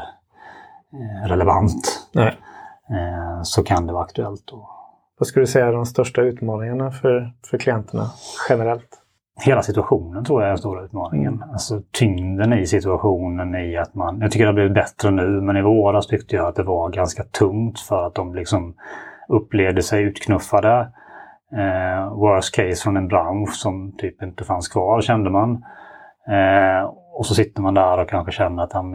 eh, 0.94 1.28
relevant 1.28 2.08
Nej. 2.14 2.38
eh, 2.90 3.42
så 3.44 3.64
kan 3.64 3.88
det 3.88 3.94
vara 3.94 4.04
aktuellt. 4.04 4.44
Då. 4.46 4.70
Vad 5.20 5.28
skulle 5.28 5.44
du 5.44 5.48
säga 5.48 5.68
är 5.68 5.74
de 5.74 5.86
största 5.86 6.22
utmaningarna 6.22 6.92
för, 6.92 7.34
för 7.50 7.58
klienterna 7.58 8.12
generellt? 8.50 9.02
Hela 9.42 9.62
situationen 9.62 10.26
tror 10.26 10.42
jag 10.42 10.46
är 10.46 10.50
den 10.50 10.58
stora 10.58 10.86
utmaningen. 10.86 11.34
Mm. 11.34 11.50
Alltså 11.50 11.82
tyngden 11.92 12.54
i 12.54 12.66
situationen 12.66 13.56
i 13.56 13.78
att 13.78 13.96
man... 13.96 14.22
Jag 14.22 14.32
tycker 14.32 14.46
det 14.46 14.50
har 14.50 14.54
blivit 14.54 14.74
bättre 14.74 15.12
nu, 15.12 15.42
men 15.42 15.58
i 15.58 15.62
våras 15.62 16.08
tyckte 16.08 16.36
jag 16.36 16.48
att 16.48 16.56
det 16.56 16.64
var 16.64 16.90
ganska 16.90 17.24
tungt 17.24 17.80
för 17.80 18.08
att 18.08 18.16
de 18.16 18.36
liksom 18.36 18.74
upplevde 19.28 19.82
sig 19.84 20.04
utknuffade. 20.04 20.92
Eh, 21.52 22.14
worst 22.14 22.56
case 22.56 22.84
från 22.84 22.98
en 22.98 23.08
bransch 23.08 23.54
som 23.54 23.92
typ 23.98 24.24
inte 24.24 24.44
fanns 24.44 24.68
kvar 24.68 25.02
kände 25.02 25.30
man. 25.30 25.66
Eh, 26.28 26.92
och 27.14 27.26
så 27.26 27.36
sitter 27.36 27.62
man 27.62 27.74
där 27.74 27.98
och 27.98 28.10
kanske 28.10 28.32
känner 28.32 28.64
att 28.64 28.74
han 28.74 28.94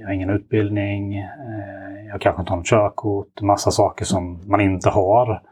jag 0.00 0.06
har 0.06 0.12
ingen 0.12 0.30
utbildning, 0.30 1.18
eh, 1.18 2.06
jag 2.08 2.20
kanske 2.20 2.42
inte 2.42 2.52
har 2.52 2.56
något 2.56 2.66
körkort, 2.66 3.40
massa 3.40 3.70
saker 3.70 4.04
som 4.04 4.40
man 4.46 4.60
inte 4.60 4.90
har. 4.90 5.42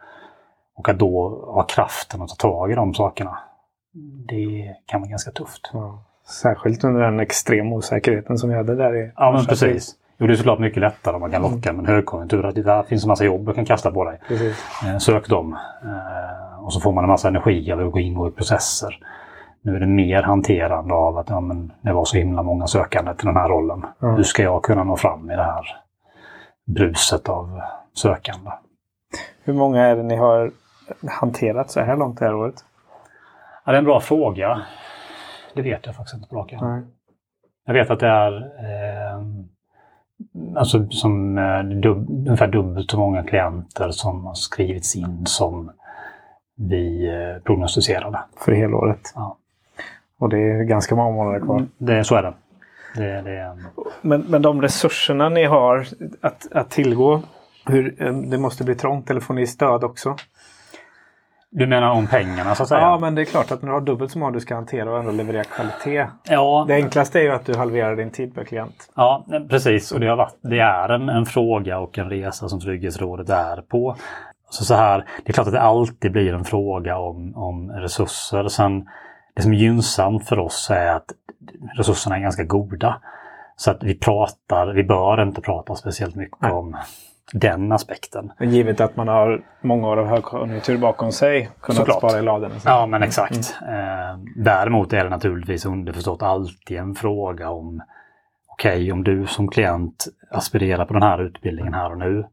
Och 0.76 0.88
att 0.88 0.98
då 0.98 1.28
ha 1.54 1.62
kraften 1.62 2.22
att 2.22 2.28
ta 2.28 2.48
tag 2.48 2.72
i 2.72 2.74
de 2.74 2.94
sakerna, 2.94 3.38
det 4.28 4.74
kan 4.86 5.00
vara 5.00 5.10
ganska 5.10 5.30
tufft. 5.30 5.70
Ja. 5.72 6.04
Särskilt 6.42 6.84
under 6.84 7.00
den 7.00 7.20
extrema 7.20 7.76
osäkerheten 7.76 8.38
som 8.38 8.50
vi 8.50 8.56
hade 8.56 8.74
där 8.74 8.96
i 8.96 9.12
Ja, 9.16 9.32
men 9.32 9.44
precis. 9.44 9.96
Jo, 10.18 10.26
det 10.26 10.32
är 10.32 10.36
såklart 10.36 10.58
mycket 10.58 10.80
lättare 10.80 11.14
om 11.14 11.20
man 11.20 11.30
kan 11.30 11.42
locka 11.42 11.72
med 11.72 11.80
en 11.80 11.86
högkonjunktur. 11.86 12.46
Att 12.46 12.54
där 12.54 12.82
finns 12.82 13.04
en 13.04 13.08
massa 13.08 13.24
jobb 13.24 13.46
du 13.46 13.52
kan 13.52 13.64
kasta 13.64 13.90
på 13.90 14.04
dig. 14.04 14.20
Precis. 14.28 14.64
Eh, 14.86 14.98
sök 14.98 15.28
dem. 15.28 15.56
Eh, 15.82 16.64
och 16.64 16.72
så 16.72 16.80
får 16.80 16.92
man 16.92 17.04
en 17.04 17.10
massa 17.10 17.28
energi 17.28 17.72
av 17.72 17.80
att 17.80 17.92
gå 17.92 17.98
in 17.98 18.26
i 18.26 18.30
processer. 18.30 18.98
Nu 19.62 19.76
är 19.76 19.80
det 19.80 19.86
mer 19.86 20.22
hanterande 20.22 20.94
av 20.94 21.18
att 21.18 21.30
ja, 21.30 21.40
men 21.40 21.72
det 21.80 21.92
var 21.92 22.04
så 22.04 22.16
himla 22.16 22.42
många 22.42 22.66
sökande 22.66 23.14
till 23.14 23.26
den 23.26 23.36
här 23.36 23.48
rollen. 23.48 23.86
Ja. 23.98 24.08
Hur 24.08 24.22
ska 24.22 24.42
jag 24.42 24.62
kunna 24.62 24.84
nå 24.84 24.96
fram 24.96 25.30
i 25.30 25.36
det 25.36 25.42
här 25.42 25.66
bruset 26.66 27.28
av 27.28 27.60
sökande? 27.94 28.50
Hur 29.44 29.54
många 29.54 29.86
är 29.86 29.96
det 29.96 30.02
ni 30.02 30.16
har 30.16 30.50
hanterat 31.20 31.70
så 31.70 31.80
här 31.80 31.96
långt 31.96 32.18
det 32.18 32.24
här 32.24 32.34
året? 32.34 32.64
Ja, 33.70 33.72
det 33.72 33.76
är 33.76 33.78
en 33.78 33.84
bra 33.84 34.00
fråga. 34.00 34.62
Det 35.54 35.62
vet 35.62 35.86
jag 35.86 35.94
faktiskt 35.94 36.16
inte 36.16 36.28
på 36.28 36.36
rak. 36.36 36.54
Jag 37.66 37.74
vet 37.74 37.90
att 37.90 38.00
det 38.00 38.06
är 38.06 38.36
eh, 38.36 39.20
alltså 40.56 40.90
som 40.90 41.38
eh, 41.38 41.62
dub, 41.62 42.10
ungefär 42.10 42.46
dubbelt 42.46 42.90
så 42.90 42.98
många 42.98 43.22
klienter 43.22 43.90
som 43.90 44.26
har 44.26 44.34
skrivits 44.34 44.96
in 44.96 45.26
som 45.26 45.72
vi 46.56 47.08
eh, 47.08 47.42
prognostiserade. 47.42 48.20
För 48.36 48.52
helåret. 48.52 49.12
Ja. 49.14 49.36
Och 50.18 50.28
det 50.28 50.38
är 50.38 50.62
ganska 50.62 50.94
många 50.94 51.16
månader 51.16 51.40
kvar. 51.40 51.66
Det, 51.78 52.04
så 52.04 52.14
är 52.14 52.22
det. 52.22 52.34
det, 52.96 53.22
det 53.22 53.38
är, 53.38 53.56
Men, 54.00 54.20
men 54.20 54.42
de 54.42 54.62
resurserna 54.62 55.28
ni 55.28 55.44
har 55.44 55.86
att, 56.20 56.52
att 56.52 56.70
tillgå, 56.70 57.22
hur, 57.66 58.02
eh, 58.02 58.12
det 58.12 58.38
måste 58.38 58.64
bli 58.64 58.74
trångt 58.74 59.10
eller 59.10 59.20
får 59.20 59.34
ni 59.34 59.46
stöd 59.46 59.84
också? 59.84 60.16
Du 61.52 61.66
menar 61.66 61.90
om 61.90 62.06
pengarna 62.06 62.54
så 62.54 62.62
att 62.62 62.68
säga? 62.68 62.80
Ja, 62.80 62.98
men 62.98 63.14
det 63.14 63.22
är 63.22 63.24
klart 63.24 63.50
att 63.50 63.62
när 63.62 63.68
du 63.68 63.74
har 63.74 63.80
dubbelt 63.80 64.10
så 64.10 64.18
många 64.18 64.32
du 64.32 64.40
ska 64.40 64.54
hantera 64.54 64.90
och 64.90 64.98
ändå 64.98 65.10
leverera 65.10 65.44
kvalitet. 65.44 66.06
ja, 66.24 66.64
Det 66.68 66.74
enklaste 66.74 67.18
är 67.18 67.22
ju 67.22 67.30
att 67.30 67.46
du 67.46 67.56
halverar 67.56 67.96
din 67.96 68.10
tid 68.10 68.34
per 68.34 68.44
klient. 68.44 68.90
Ja, 68.96 69.26
precis. 69.50 69.92
Och 69.92 70.00
det, 70.00 70.06
har 70.06 70.16
varit, 70.16 70.38
det 70.42 70.58
är 70.58 70.88
en, 70.88 71.08
en 71.08 71.26
fråga 71.26 71.78
och 71.78 71.98
en 71.98 72.10
resa 72.10 72.48
som 72.48 72.60
Trygghetsrådet 72.60 73.30
är 73.30 73.56
på. 73.56 73.96
Så, 74.50 74.64
så 74.64 74.74
här, 74.74 75.04
det 75.24 75.30
är 75.30 75.32
klart 75.32 75.46
att 75.46 75.52
det 75.52 75.60
alltid 75.60 76.12
blir 76.12 76.34
en 76.34 76.44
fråga 76.44 76.98
om, 76.98 77.36
om 77.36 77.70
resurser. 77.70 78.48
Sen, 78.48 78.88
det 79.34 79.42
som 79.42 79.52
är 79.52 79.56
gynnsamt 79.56 80.28
för 80.28 80.38
oss 80.38 80.70
är 80.70 80.86
att 80.86 81.06
resurserna 81.76 82.16
är 82.16 82.20
ganska 82.20 82.44
goda. 82.44 83.00
Så 83.56 83.70
att 83.70 83.82
vi 83.82 83.98
pratar, 83.98 84.66
vi 84.66 84.84
bör 84.84 85.22
inte 85.22 85.40
prata 85.40 85.74
speciellt 85.74 86.14
mycket 86.14 86.40
Nej. 86.40 86.52
om 86.52 86.76
den 87.32 87.72
aspekten. 87.72 88.32
Givet 88.40 88.80
att 88.80 88.96
man 88.96 89.08
har 89.08 89.42
många 89.60 89.88
år 89.88 89.96
av 89.96 90.06
högkonjunktur 90.06 90.78
bakom 90.78 91.12
sig, 91.12 91.50
kunnat 91.60 91.76
Såklart. 91.76 91.98
spara 91.98 92.18
i 92.18 92.22
ladorna. 92.22 92.54
Ja, 92.64 92.86
men 92.86 93.02
exakt. 93.02 93.54
Eh, 93.62 94.18
däremot 94.36 94.92
är 94.92 95.04
det 95.04 95.10
naturligtvis 95.10 95.66
underförstått 95.66 96.22
alltid 96.22 96.78
en 96.78 96.94
fråga 96.94 97.50
om 97.50 97.80
okej, 98.48 98.92
om 98.92 99.04
du 99.04 99.26
som 99.26 99.48
klient 99.48 100.06
aspirerar 100.30 100.84
på 100.84 100.92
den 100.92 101.02
här 101.02 101.22
utbildningen 101.22 101.74
här 101.74 101.90
och 101.90 101.98
nu. 101.98 102.24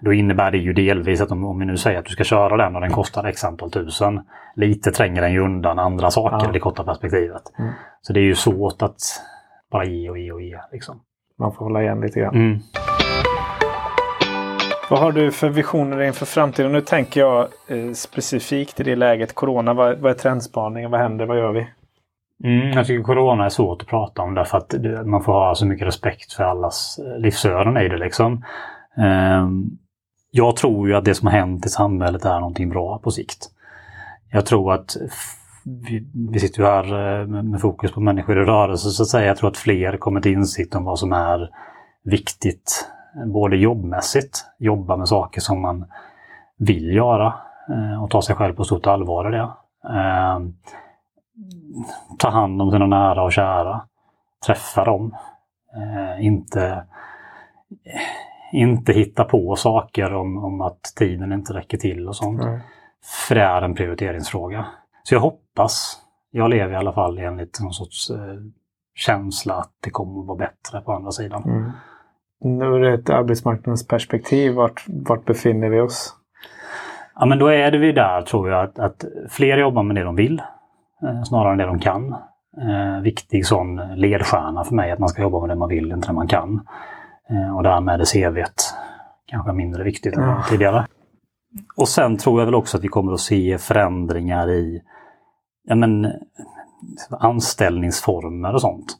Då 0.00 0.12
innebär 0.12 0.50
det 0.50 0.58
ju 0.58 0.72
delvis 0.72 1.20
att 1.20 1.30
om, 1.30 1.44
om 1.44 1.58
vi 1.58 1.66
nu 1.66 1.76
säger 1.76 1.98
att 1.98 2.04
du 2.04 2.10
ska 2.10 2.24
köra 2.24 2.56
den 2.56 2.74
och 2.74 2.80
den 2.80 2.90
kostar 2.90 3.24
x 3.24 3.44
antal 3.44 3.70
tusen. 3.70 4.20
Lite 4.56 4.90
tränger 4.90 5.22
den 5.22 5.32
ju 5.32 5.40
undan 5.44 5.78
andra 5.78 6.10
saker 6.10 6.36
Ja. 6.44 6.50
i 6.50 6.52
det 6.52 6.58
korta 6.60 6.84
perspektivet. 6.84 7.42
Mm. 7.58 7.70
Så 8.00 8.12
det 8.12 8.20
är 8.20 8.24
ju 8.24 8.34
svårt 8.34 8.82
att 8.82 8.96
bara 9.70 9.84
ge 9.84 10.10
och 10.10 10.18
ge 10.18 10.32
och 10.32 10.42
ge. 10.42 10.58
Liksom. 10.72 11.00
Man 11.38 11.52
får 11.52 11.64
hålla 11.64 11.82
igen 11.82 12.00
lite 12.00 12.20
grann. 12.20 12.34
Mm. 12.34 12.58
Vad 14.94 15.02
har 15.02 15.12
du 15.12 15.32
för 15.32 15.48
visioner 15.48 16.02
inför 16.02 16.26
framtiden? 16.26 16.72
Nu 16.72 16.80
tänker 16.80 17.20
jag 17.20 17.40
eh, 17.68 17.92
specifikt 17.94 18.80
i 18.80 18.82
det 18.82 18.96
läget. 18.96 19.34
Corona, 19.34 19.74
vad, 19.74 19.98
vad 19.98 20.10
är 20.12 20.14
trendspaningen? 20.16 20.90
Vad 20.90 21.00
händer? 21.00 21.26
Vad 21.26 21.38
gör 21.38 21.52
vi? 21.52 21.66
Mm, 22.44 22.68
jag 22.72 22.86
tycker 22.86 23.02
corona 23.02 23.44
är 23.44 23.48
svårt 23.48 23.82
att 23.82 23.88
prata 23.88 24.22
om 24.22 24.34
därför 24.34 24.58
att 24.58 24.68
det- 24.70 25.04
man 25.04 25.22
får 25.22 25.32
ha 25.32 25.54
så 25.54 25.66
mycket 25.66 25.86
respekt 25.86 26.32
för 26.32 26.44
allas 26.44 26.98
eh, 26.98 27.18
livsöden 27.18 27.76
i 27.76 27.88
det. 27.88 27.96
Liksom. 27.96 28.44
Eh, 28.98 29.48
Jag 30.30 30.56
tror 30.56 30.88
ju 30.88 30.94
att 30.94 31.04
det 31.04 31.14
som 31.14 31.28
har 31.28 31.34
hänt 31.38 31.66
i 31.66 31.68
samhället 31.68 32.24
är 32.24 32.40
någonting 32.40 32.68
bra 32.68 32.98
på 32.98 33.10
sikt. 33.10 33.46
Jag 34.32 34.46
tror 34.46 34.72
att 34.74 34.96
vi, 35.88 36.06
vi 36.32 36.38
sitter 36.38 36.60
ju 36.62 36.66
här 36.68 36.84
eh, 37.20 37.26
med 37.26 37.44
med 37.44 37.60
fokus 37.60 37.92
på 37.92 38.00
människor 38.00 38.42
i 38.42 38.44
rörelse 38.44 38.90
så 38.90 39.02
att 39.02 39.08
säga. 39.08 39.26
Jag 39.26 39.36
tror 39.36 39.50
att 39.50 39.56
fler 39.56 39.96
kommer 39.96 40.20
till 40.20 40.32
insikt 40.32 40.74
om 40.74 40.84
vad 40.84 40.98
som 40.98 41.12
är 41.12 41.48
viktigt 42.04 42.88
eh, 43.16 43.26
Både 43.26 43.56
jobbmässigt, 43.56 44.46
jobba 44.58 44.96
med 44.96 45.08
saker 45.08 45.40
som 45.40 45.62
man 45.62 45.84
vill 46.58 46.94
göra 46.94 47.34
eh, 47.68 48.02
och 48.02 48.10
ta 48.10 48.22
sig 48.22 48.36
själv 48.36 48.54
på 48.54 48.64
stort 48.64 48.86
allvar 48.86 49.28
i 49.28 49.36
det. 49.36 49.48
Ehm, 49.98 50.54
ta 52.18 52.30
hand 52.30 52.62
om 52.62 52.70
sina 52.70 52.86
nära 52.86 53.22
och 53.22 53.32
kära. 53.32 53.86
Träffa 54.46 54.84
dem. 54.84 55.16
Eh, 55.76 56.26
inte, 56.26 56.84
inte 58.52 58.92
hitta 58.92 59.24
på 59.24 59.56
saker 59.56 60.14
om, 60.14 60.44
om 60.44 60.60
att 60.60 60.82
tiden 60.96 61.32
inte 61.32 61.54
räcker 61.54 61.78
till 61.78 62.08
och 62.08 62.16
sånt. 62.16 62.42
Mm. 62.42 62.60
För 63.28 63.34
det 63.34 63.42
är 63.42 63.62
en 63.62 63.74
prioriteringsfråga. 63.74 64.66
Så 65.02 65.14
jag 65.14 65.20
hoppas, 65.20 66.00
jag 66.30 66.50
lever 66.50 66.72
i 66.72 66.76
alla 66.76 66.92
fall 66.92 67.18
enligt 67.18 67.60
någon 67.60 67.72
sorts 67.72 68.10
eh, 68.10 68.16
känsla 68.94 69.54
att 69.54 69.72
det 69.80 69.90
kommer 69.90 70.20
att 70.20 70.26
vara 70.26 70.38
bättre 70.38 70.80
på 70.80 70.92
andra 70.92 71.10
sidan. 71.10 71.42
Mm. 71.44 71.72
Nu 72.44 72.78
det 72.78 72.94
ett 72.94 73.10
arbetsmarknadsperspektiv. 73.10 74.54
Vart, 74.54 74.84
vart 74.88 75.24
befinner 75.24 75.68
vi 75.68 75.80
oss? 75.80 76.14
Ja 77.14 77.26
men 77.26 77.38
då 77.38 77.46
är 77.46 77.70
det 77.70 77.78
vi 77.78 77.92
där 77.92 78.22
tror 78.22 78.50
jag 78.50 78.64
att, 78.64 78.78
att 78.78 79.04
fler 79.28 79.58
jobbar 79.58 79.82
med 79.82 79.96
det 79.96 80.02
de 80.02 80.16
vill 80.16 80.42
eh, 81.02 81.22
snarare 81.22 81.52
än 81.52 81.58
det 81.58 81.66
de 81.66 81.78
kan. 81.78 82.12
Eh, 82.62 83.02
viktig 83.02 83.46
sån 83.46 83.76
ledstjärna 83.76 84.64
för 84.64 84.74
mig 84.74 84.90
att 84.90 84.98
man 84.98 85.08
ska 85.08 85.22
jobba 85.22 85.40
med 85.40 85.48
det 85.48 85.54
man 85.54 85.68
vill, 85.68 85.92
inte 85.92 86.08
det 86.08 86.12
man 86.12 86.28
kan. 86.28 86.60
Eh, 87.30 87.56
och 87.56 87.62
därmed 87.62 88.00
är 88.00 88.04
CVt 88.04 88.74
kanske 89.26 89.52
mindre 89.52 89.84
viktigt 89.84 90.16
än 90.16 90.22
Ja. 90.22 90.44
tidigare. 90.50 90.86
Och 91.76 91.88
sen 91.88 92.16
tror 92.16 92.40
jag 92.40 92.46
väl 92.46 92.54
också 92.54 92.76
att 92.76 92.84
vi 92.84 92.88
kommer 92.88 93.12
att 93.12 93.20
se 93.20 93.58
förändringar 93.58 94.50
i 94.50 94.82
ja, 95.64 95.74
men, 95.74 96.12
anställningsformer 97.10 98.54
och 98.54 98.60
sånt. 98.60 98.98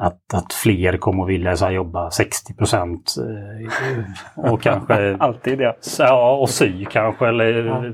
Att, 0.00 0.34
att 0.34 0.52
fler 0.52 0.96
kommer 0.96 1.22
att 1.22 1.28
vilja 1.28 1.56
så 1.56 1.70
jobba 1.70 2.10
60 2.10 2.54
procent 2.54 3.14
eh, 3.18 4.52
och 4.52 4.62
kanske 4.62 5.16
Alltid 5.20 5.60
ja. 5.60 5.74
Ja, 5.98 6.36
och 6.36 6.50
sy 6.50 6.84
kanske 6.84 7.28
eller 7.28 7.64
Ja. 7.66 7.84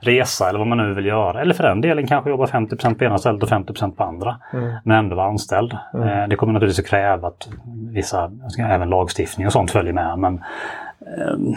resa 0.00 0.48
eller 0.48 0.58
vad 0.58 0.68
man 0.68 0.78
nu 0.78 0.94
vill 0.94 1.06
göra. 1.06 1.40
Eller 1.40 1.54
för 1.54 1.62
den 1.64 1.80
delen 1.80 2.06
kanske 2.06 2.30
jobba 2.30 2.46
50% 2.46 2.94
på 2.98 3.04
ena 3.04 3.18
stället 3.18 3.42
och 3.42 3.48
50% 3.48 3.90
på 3.96 4.04
andra. 4.04 4.36
Mm. 4.52 4.72
Men 4.84 4.98
ändå 4.98 5.16
vara 5.16 5.26
anställd. 5.26 5.76
Mm. 5.94 6.08
Eh, 6.08 6.28
Det 6.28 6.36
kommer 6.36 6.52
naturligtvis 6.52 6.84
att 6.84 6.90
kräva 6.90 7.28
att 7.28 7.48
vissa, 7.92 8.30
även 8.58 8.90
lagstiftning 8.90 9.46
och 9.46 9.52
sånt 9.52 9.70
följer 9.70 9.92
med. 9.92 10.18
Men 10.18 10.34
ehm, 10.34 11.54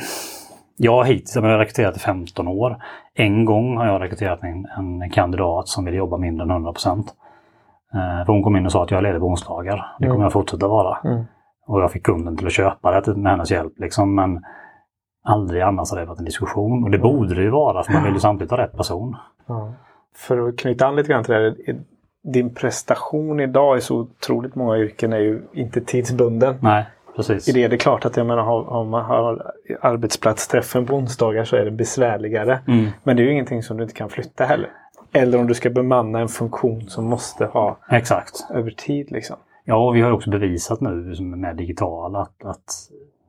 jag 0.78 0.92
har 0.96 1.04
hittills 1.04 1.36
jag 1.36 1.42
har 1.42 1.58
rekryterat 1.58 1.98
i 1.98 2.00
15 2.00 2.48
år. 2.48 2.78
En 3.16 3.46
gång 3.46 3.78
har 3.78 3.86
jag 3.86 4.02
rekryterat 4.02 4.44
en, 4.44 4.66
en 4.78 5.10
kandidat 5.10 5.68
som 5.68 5.86
vill 5.86 5.94
jobba 5.94 6.18
mindre 6.18 6.44
än 6.44 6.52
100 6.52 6.72
procent. 6.74 7.14
För 8.26 8.34
hon 8.34 8.44
kom 8.44 8.56
in 8.56 8.66
och 8.66 8.72
sa 8.72 8.84
att 8.84 8.92
jag 8.92 8.98
är 8.98 9.02
ledig 9.02 9.20
på 9.22 9.28
onsdagar. 9.28 9.96
Det 10.00 10.04
kommer 10.06 10.16
Mm. 10.16 10.22
jag 10.24 10.32
fortsätta 10.34 10.68
vara. 10.68 10.98
Mm. 11.04 11.24
Och 11.68 11.82
jag 11.82 11.92
fick 11.92 12.04
kunden 12.04 12.38
till 12.38 12.48
att 12.48 12.54
köpa 12.54 13.02
det 13.02 13.16
med 13.16 13.32
hennes 13.32 13.52
hjälp. 13.52 13.74
Liksom. 13.78 14.16
Men 14.16 14.42
aldrig 15.26 15.62
annars 15.62 15.92
har 15.92 16.00
det 16.00 16.06
varit 16.06 16.20
en 16.20 16.26
diskussion. 16.26 16.84
Och 16.84 16.92
det 16.92 16.98
borde 16.98 17.36
det 17.36 17.42
ju 17.42 17.50
vara 17.50 17.84
för 17.84 17.94
man 17.94 18.04
vill 18.04 18.14
ju 18.14 18.20
samtidigt 18.30 18.52
ha 18.52 18.58
rätt 18.58 18.78
person. 18.78 19.16
För 20.16 20.48
att 20.48 20.58
knyta 20.58 20.88
an 20.88 20.96
lite 20.96 21.10
grann 21.12 21.24
till 21.24 21.34
det 21.34 21.40
här. 21.40 21.56
Din 22.34 22.54
prestation 22.56 23.40
idag 23.40 23.78
i 23.78 23.82
så 23.82 23.98
otroligt 24.00 24.56
många 24.56 24.78
yrken 24.78 25.14
är 25.14 25.18
ju 25.20 25.42
inte 25.54 25.82
tidsbunden. 25.82 26.56
Nej, 26.62 26.86
precis. 27.16 27.48
I 27.48 27.52
det 27.52 27.64
är 27.64 27.70
det 27.70 27.78
klart 27.78 28.06
att 28.06 28.18
jag 28.18 28.26
menar, 28.28 28.70
om 28.70 28.90
man 28.90 29.06
har 29.06 29.52
arbetsplatsträffen 29.82 30.86
på 30.86 30.96
onsdagar 30.96 31.44
så 31.44 31.56
är 31.56 31.66
det 31.66 31.72
besvärligare. 31.72 32.60
Mm. 32.68 32.86
Men 33.04 33.16
det 33.18 33.22
är 33.24 33.26
ju 33.26 33.32
ingenting 33.32 33.64
som 33.64 33.78
du 33.78 33.84
inte 33.84 33.96
kan 33.96 34.10
flytta 34.10 34.46
heller. 34.46 34.70
Eller 35.14 35.40
om 35.40 35.48
du 35.48 35.54
ska 35.54 35.70
bemanna 35.70 36.20
en 36.20 36.28
funktion 36.28 36.82
som 36.90 37.06
måste 37.06 37.46
ha 37.46 37.78
Exakt. 37.92 38.46
över 38.54 38.72
tid. 38.72 39.12
Liksom. 39.12 39.36
Ja, 39.66 39.88
och 39.88 39.96
vi 39.96 40.02
har 40.02 40.12
också 40.12 40.30
bevisat 40.30 40.82
nu 40.82 41.16
med 41.22 41.56
digitala 41.56 42.20
att, 42.22 42.46
att 42.46 42.74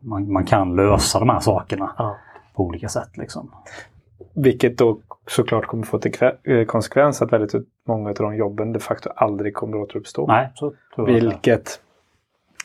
man, 0.01 0.33
man 0.33 0.45
kan 0.45 0.77
lösa 0.77 1.19
de 1.19 1.29
här 1.29 1.41
sakerna 1.41 1.95
Ja. 1.99 2.17
på 2.55 2.63
olika 2.65 2.89
sätt. 2.89 3.17
Liksom. 3.17 3.51
Vilket 4.35 4.79
då 4.79 4.99
såklart 5.27 5.67
kommer 5.67 5.85
få 5.85 5.99
till 5.99 6.13
eh, 6.45 6.65
konsekvens 6.65 7.23
att 7.23 7.33
väldigt 7.33 7.55
många 7.87 8.09
av 8.09 8.15
de 8.15 8.37
jobben 8.37 8.73
de 8.73 8.81
facto 8.81 9.11
aldrig 9.17 9.55
kommer 9.55 9.77
att 9.77 9.83
återuppstå. 9.89 10.27
Nej. 10.27 10.53
Vilket, 10.97 11.81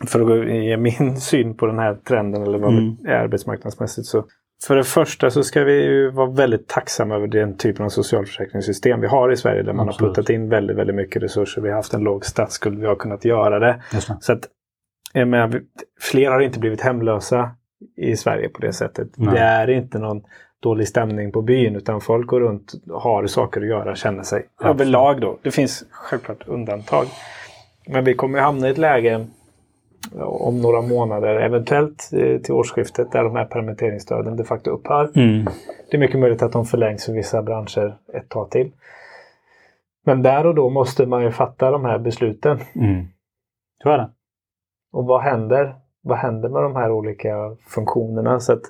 för 0.08 0.41
att 0.41 0.47
ge 0.63 0.77
min 0.77 1.21
syn 1.21 1.53
på 1.58 1.65
den 1.65 1.79
här 1.79 1.95
trenden 2.08 2.43
eller 2.43 2.58
vad 2.60 2.71
Mm. 2.73 2.95
det 2.99 3.10
är 3.12 3.19
arbetsmarknadsmässigt. 3.23 4.08
Så 4.08 4.25
för 4.67 4.75
det 4.75 4.83
första 4.83 5.31
så 5.31 5.43
ska 5.43 5.63
vi 5.63 5.73
ju 5.73 6.09
vara 6.09 6.29
väldigt 6.29 6.67
tacksamma 6.67 7.15
över 7.15 7.27
den 7.27 7.57
typen 7.57 7.85
av 7.85 7.89
socialförsäkringssystem 7.89 9.01
vi 9.01 9.07
har 9.07 9.31
i 9.31 9.37
Sverige 9.37 9.63
där 9.63 9.73
man 9.73 9.89
Absolut. 9.89 10.07
har 10.09 10.15
puttat 10.15 10.29
in 10.29 10.49
väldigt, 10.49 10.77
väldigt 10.77 10.95
mycket 10.95 11.23
resurser. 11.23 11.61
Vi 11.61 11.69
har 11.69 11.75
haft 11.75 11.93
en 11.93 12.03
låg 12.03 12.25
statsskuld, 12.25 12.79
vi 12.79 12.85
har 12.85 12.95
kunnat 12.95 13.25
göra 13.25 13.59
det. 13.59 13.81
Det. 13.91 14.01
Så 14.19 14.33
att, 14.33 14.47
jag 15.13 15.27
menar, 15.27 15.61
fler 16.01 16.31
har 16.31 16.39
inte 16.39 16.59
blivit 16.59 16.81
hemlösa 16.81 17.51
i 17.97 18.15
Sverige 18.15 18.49
på 18.49 18.61
det 18.61 18.73
sättet. 18.73 19.07
Nej. 19.15 19.33
Det 19.33 19.39
är 19.39 19.69
inte 19.69 19.99
någon 19.99 20.21
dålig 20.59 20.87
stämning 20.87 21.31
på 21.31 21.41
byn 21.41 21.75
utan 21.75 22.01
folk 22.01 22.27
går 22.27 22.39
runt, 22.41 22.73
har 22.91 23.27
saker 23.27 23.61
att 23.61 23.67
göra, 23.67 23.95
känner 23.95 24.23
sig 24.23 24.47
Absolut. 24.55 24.75
överlag 24.75 25.21
då. 25.21 25.39
Det 25.41 25.51
finns 25.51 25.83
självklart 25.91 26.47
undantag. 26.47 27.05
Men 27.87 28.03
vi 28.03 28.13
kommer 28.13 28.39
hamna 28.39 28.67
i 28.67 28.71
ett 28.71 28.77
läge 28.77 29.27
om 30.21 30.62
några 30.62 30.81
månader, 30.81 31.35
eventuellt 31.35 32.09
eh, 32.13 32.38
till 32.38 32.53
årsskiftet, 32.53 33.12
där 33.12 33.23
de 33.23 33.35
här 33.35 33.45
permitteringsstöden 33.45 34.35
de 34.35 34.43
facto 34.43 34.71
upphör. 34.71 35.12
Mm. 35.15 35.45
Det 35.91 35.97
är 35.97 35.99
mycket 35.99 36.19
möjligt 36.19 36.41
att 36.41 36.51
de 36.51 36.65
förlängs 36.65 37.05
för 37.05 37.13
vissa 37.13 37.41
branscher 37.41 37.97
ett 38.13 38.29
tag 38.29 38.51
till. 38.51 38.71
Men 40.05 40.23
där 40.23 40.45
och 40.45 40.55
då 40.55 40.69
måste 40.69 41.05
man 41.05 41.23
ju 41.23 41.31
fatta 41.31 41.71
de 41.71 41.85
här 41.85 41.99
besluten. 41.99 42.59
Mm. 42.75 43.05
Så 43.83 43.89
är 43.89 43.97
det. 43.97 44.09
Och 44.91 45.05
vad 45.05 45.21
händer? 45.21 45.75
Vad 46.01 46.17
händer 46.17 46.49
med 46.49 46.63
de 46.63 46.75
här 46.75 46.91
olika 46.91 47.55
funktionerna? 47.67 48.39
Så 48.39 48.53
att 48.53 48.63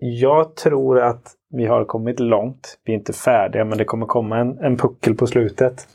jag 0.00 0.56
tror 0.56 1.00
att 1.00 1.32
vi 1.50 1.66
har 1.66 1.84
kommit 1.84 2.20
långt. 2.20 2.78
Vi 2.84 2.92
är 2.92 2.98
inte 2.98 3.12
färdiga 3.12 3.64
men 3.64 3.78
det 3.78 3.84
kommer 3.84 4.06
komma 4.06 4.38
en, 4.38 4.58
en 4.58 4.76
puckel 4.76 5.14
på 5.14 5.26
slutet. 5.26 5.88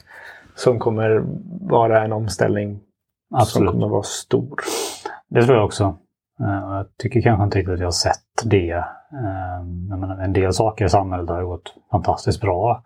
Som 0.55 0.79
kommer 0.79 1.23
vara 1.69 2.03
en 2.03 2.13
omställning 2.13 2.79
som 3.35 3.41
Absolut. 3.41 3.71
kommer 3.71 3.87
vara 3.87 4.03
stor. 4.03 4.59
Det 5.29 5.43
tror 5.43 5.55
jag 5.57 5.65
också. 5.65 5.83
Eh, 6.39 6.69
Jag 6.75 6.85
tycker 6.97 7.21
kanske 7.21 7.43
inte 7.43 7.57
riktigt 7.59 7.73
att 7.73 7.79
jag 7.79 7.87
har 7.87 7.91
sett 7.91 8.21
det. 8.45 8.69
Eh, 8.71 8.83
Jag 9.89 9.99
menar, 9.99 10.17
en 10.23 10.33
del 10.33 10.53
saker 10.53 10.85
i 10.85 10.89
samhället 10.89 11.29
har 11.29 11.43
gått 11.43 11.73
fantastiskt 11.91 12.41
bra 12.41 12.81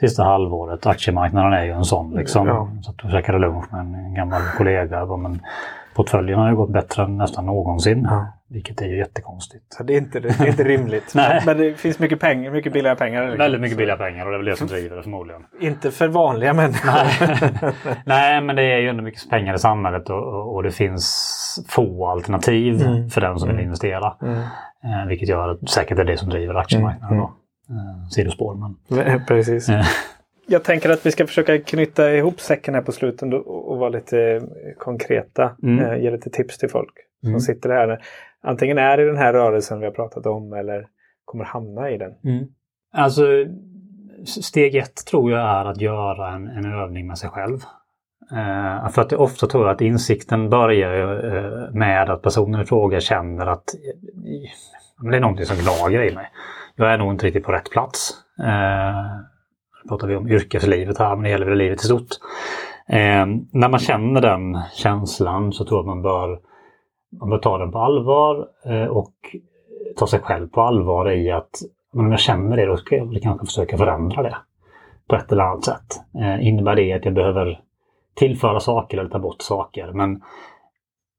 sista 0.00 0.24
halvåret. 0.24 0.86
Aktiemarknaden 0.86 1.52
är 1.52 1.64
ju 1.64 1.72
en 1.72 1.84
sån. 1.84 2.14
Liksom. 2.14 2.46
Ja. 2.46 2.68
Så 2.82 2.90
att 2.90 2.96
jag 3.02 3.12
käkade 3.12 3.38
lunch 3.38 3.72
med 3.72 3.80
en 3.80 4.14
gammal 4.14 4.42
kollega. 4.56 5.06
Men 5.16 5.40
portföljen 5.96 6.38
har 6.38 6.48
ju 6.50 6.56
gått 6.56 6.70
bättre 6.72 7.02
än 7.02 7.16
nästan 7.16 7.46
någonsin. 7.46 8.06
Ja. 8.10 8.26
Vilket 8.48 8.80
är 8.80 8.86
ju 8.86 8.98
jättekonstigt. 8.98 9.64
Så 9.68 9.82
det 9.82 9.92
är 9.94 9.98
inte, 9.98 10.20
det 10.20 10.28
är 10.40 10.46
inte 10.46 10.64
rimligt. 10.64 11.12
Nej. 11.14 11.42
Men 11.46 11.56
det 11.58 11.74
finns 11.74 11.98
mycket 11.98 12.20
pengar, 12.20 12.50
mycket 12.50 12.72
billiga 12.72 12.94
pengar. 12.96 13.22
liksom. 13.22 13.38
Väldigt 13.38 13.60
mycket 13.60 13.78
billiga 13.78 13.96
pengar 13.96 14.24
och 14.26 14.30
det 14.30 14.36
är 14.36 14.38
väl 14.38 14.46
det 14.46 14.56
som 14.56 14.66
driver 14.66 14.96
det 14.96 15.02
förmodligen. 15.02 15.42
Inte 15.60 15.90
för 15.90 16.08
vanliga 16.08 16.52
människor. 16.54 16.90
Nej. 16.92 17.72
Nej, 18.04 18.40
men 18.40 18.56
det 18.56 18.62
är 18.62 18.78
ju 18.78 18.88
ändå 18.88 19.02
mycket 19.02 19.30
pengar 19.30 19.54
i 19.54 19.58
samhället 19.58 20.10
och, 20.10 20.54
och 20.54 20.62
det 20.62 20.70
finns 20.70 21.66
få 21.68 22.06
alternativ 22.08 22.82
Mm. 22.82 23.10
för 23.10 23.20
den 23.20 23.38
som 23.38 23.48
vill 23.48 23.54
Mm. 23.56 23.64
investera. 23.64 24.14
Mm. 24.22 24.38
Eh, 24.84 25.06
vilket 25.08 25.28
gör 25.28 25.48
att 25.48 25.70
säkert 25.70 25.98
är 25.98 26.04
det 26.04 26.16
som 26.16 26.28
driver 26.28 26.54
aktiemarknaden. 26.54 27.16
Mm. 27.18 27.20
Då. 27.20 27.32
Eh, 27.74 28.08
sidospår. 28.10 28.54
Men, 28.54 29.24
Precis. 29.26 29.68
Eh, 30.48 30.52
jag 30.52 30.64
tänker 30.64 30.90
att 30.90 31.06
vi 31.06 31.10
ska 31.10 31.26
försöka 31.26 31.58
knyta 31.58 32.12
ihop 32.12 32.40
säcken 32.40 32.74
här 32.74 32.82
på 32.82 32.92
slutet 32.92 33.34
och, 33.34 33.78
vara 33.78 33.88
lite 33.88 34.42
konkreta. 34.78 35.56
Mm. 35.62 35.84
Eh, 35.84 36.02
ge 36.02 36.10
lite 36.10 36.30
tips 36.30 36.58
till 36.58 36.68
folk 36.70 36.92
som 37.20 37.28
Mm. 37.28 37.40
sitter 37.40 37.70
här. 37.70 37.98
Antingen 38.42 38.78
är 38.78 39.00
i 39.00 39.04
den 39.04 39.16
här 39.16 39.32
rörelsen 39.32 39.78
vi 39.80 39.84
har 39.84 39.92
pratat 39.92 40.26
om 40.26 40.52
eller 40.52 40.86
kommer 41.24 41.44
hamna 41.44 41.90
i 41.90 41.98
den. 41.98 42.12
Alltså, 42.92 43.22
steg 44.24 44.74
ett 44.74 45.06
tror 45.10 45.30
jag 45.30 45.40
är 45.40 45.64
att 45.64 45.80
göra 45.80 46.34
en, 46.34 46.46
en 46.46 46.72
övning 46.72 47.06
med 47.06 47.18
sig 47.18 47.30
själv. 47.30 47.58
Eh, 48.32 48.88
för 48.88 49.02
att 49.02 49.10
det 49.10 49.16
ofta 49.16 49.46
tror 49.46 49.66
jag 49.66 49.74
att 49.74 49.80
insikten 49.80 50.50
börjar 50.50 51.24
eh, 51.34 51.74
med 51.74 52.10
att 52.10 52.22
personen 52.22 52.60
i 52.60 52.64
fråga 52.64 53.00
känner 53.00 53.46
att 53.46 53.74
eh, 53.74 55.10
det 55.10 55.16
är 55.16 55.20
någonting 55.20 55.46
som 55.46 55.56
gnager 55.56 56.02
i 56.02 56.14
mig. 56.14 56.26
Jag 56.76 56.92
är 56.92 56.98
nog 56.98 57.12
inte 57.12 57.26
riktigt 57.26 57.44
på 57.44 57.52
rätt 57.52 57.70
plats. 57.70 58.10
Eh, 58.38 59.35
pratar 59.88 60.06
vi 60.06 60.16
om 60.16 60.28
yrkeslivet 60.28 60.98
här, 60.98 61.16
men 61.16 61.22
det 61.22 61.30
gäller 61.30 61.46
väl 61.46 61.58
livet 61.58 61.82
i 61.82 61.84
stort. 61.84 62.10
Eh, 62.88 63.26
när 63.52 63.68
man 63.68 63.80
känner 63.80 64.20
den 64.20 64.58
känslan 64.74 65.52
så 65.52 65.64
tror 65.64 65.78
jag 65.78 65.82
att 65.82 65.86
man 65.86 66.02
bör, 66.02 66.40
man 67.20 67.30
bör 67.30 67.38
ta 67.38 67.58
den 67.58 67.72
på 67.72 67.78
allvar 67.78 68.48
eh, 68.64 68.86
och 68.86 69.14
ta 69.96 70.06
sig 70.06 70.20
själv 70.20 70.48
på 70.48 70.62
allvar 70.62 71.10
i 71.10 71.30
att 71.30 71.50
men 71.96 72.06
om 72.06 72.10
jag 72.10 72.20
känner 72.20 72.56
det 72.56 72.66
då 72.66 72.76
ska 72.76 72.96
jag 72.96 73.06
väl 73.06 73.20
kanske 73.20 73.46
försöka 73.46 73.76
förändra 73.78 74.22
det 74.22 74.36
på 75.08 75.16
ett 75.16 75.32
eller 75.32 75.42
annat 75.42 75.64
sätt. 75.64 76.00
Eh, 76.20 76.48
innebär 76.48 76.76
det 76.76 76.92
att 76.92 77.04
jag 77.04 77.14
behöver 77.14 77.60
tillföra 78.14 78.60
saker 78.60 78.98
eller 78.98 79.10
ta 79.10 79.18
bort 79.18 79.42
saker? 79.42 79.92
Men 79.92 80.22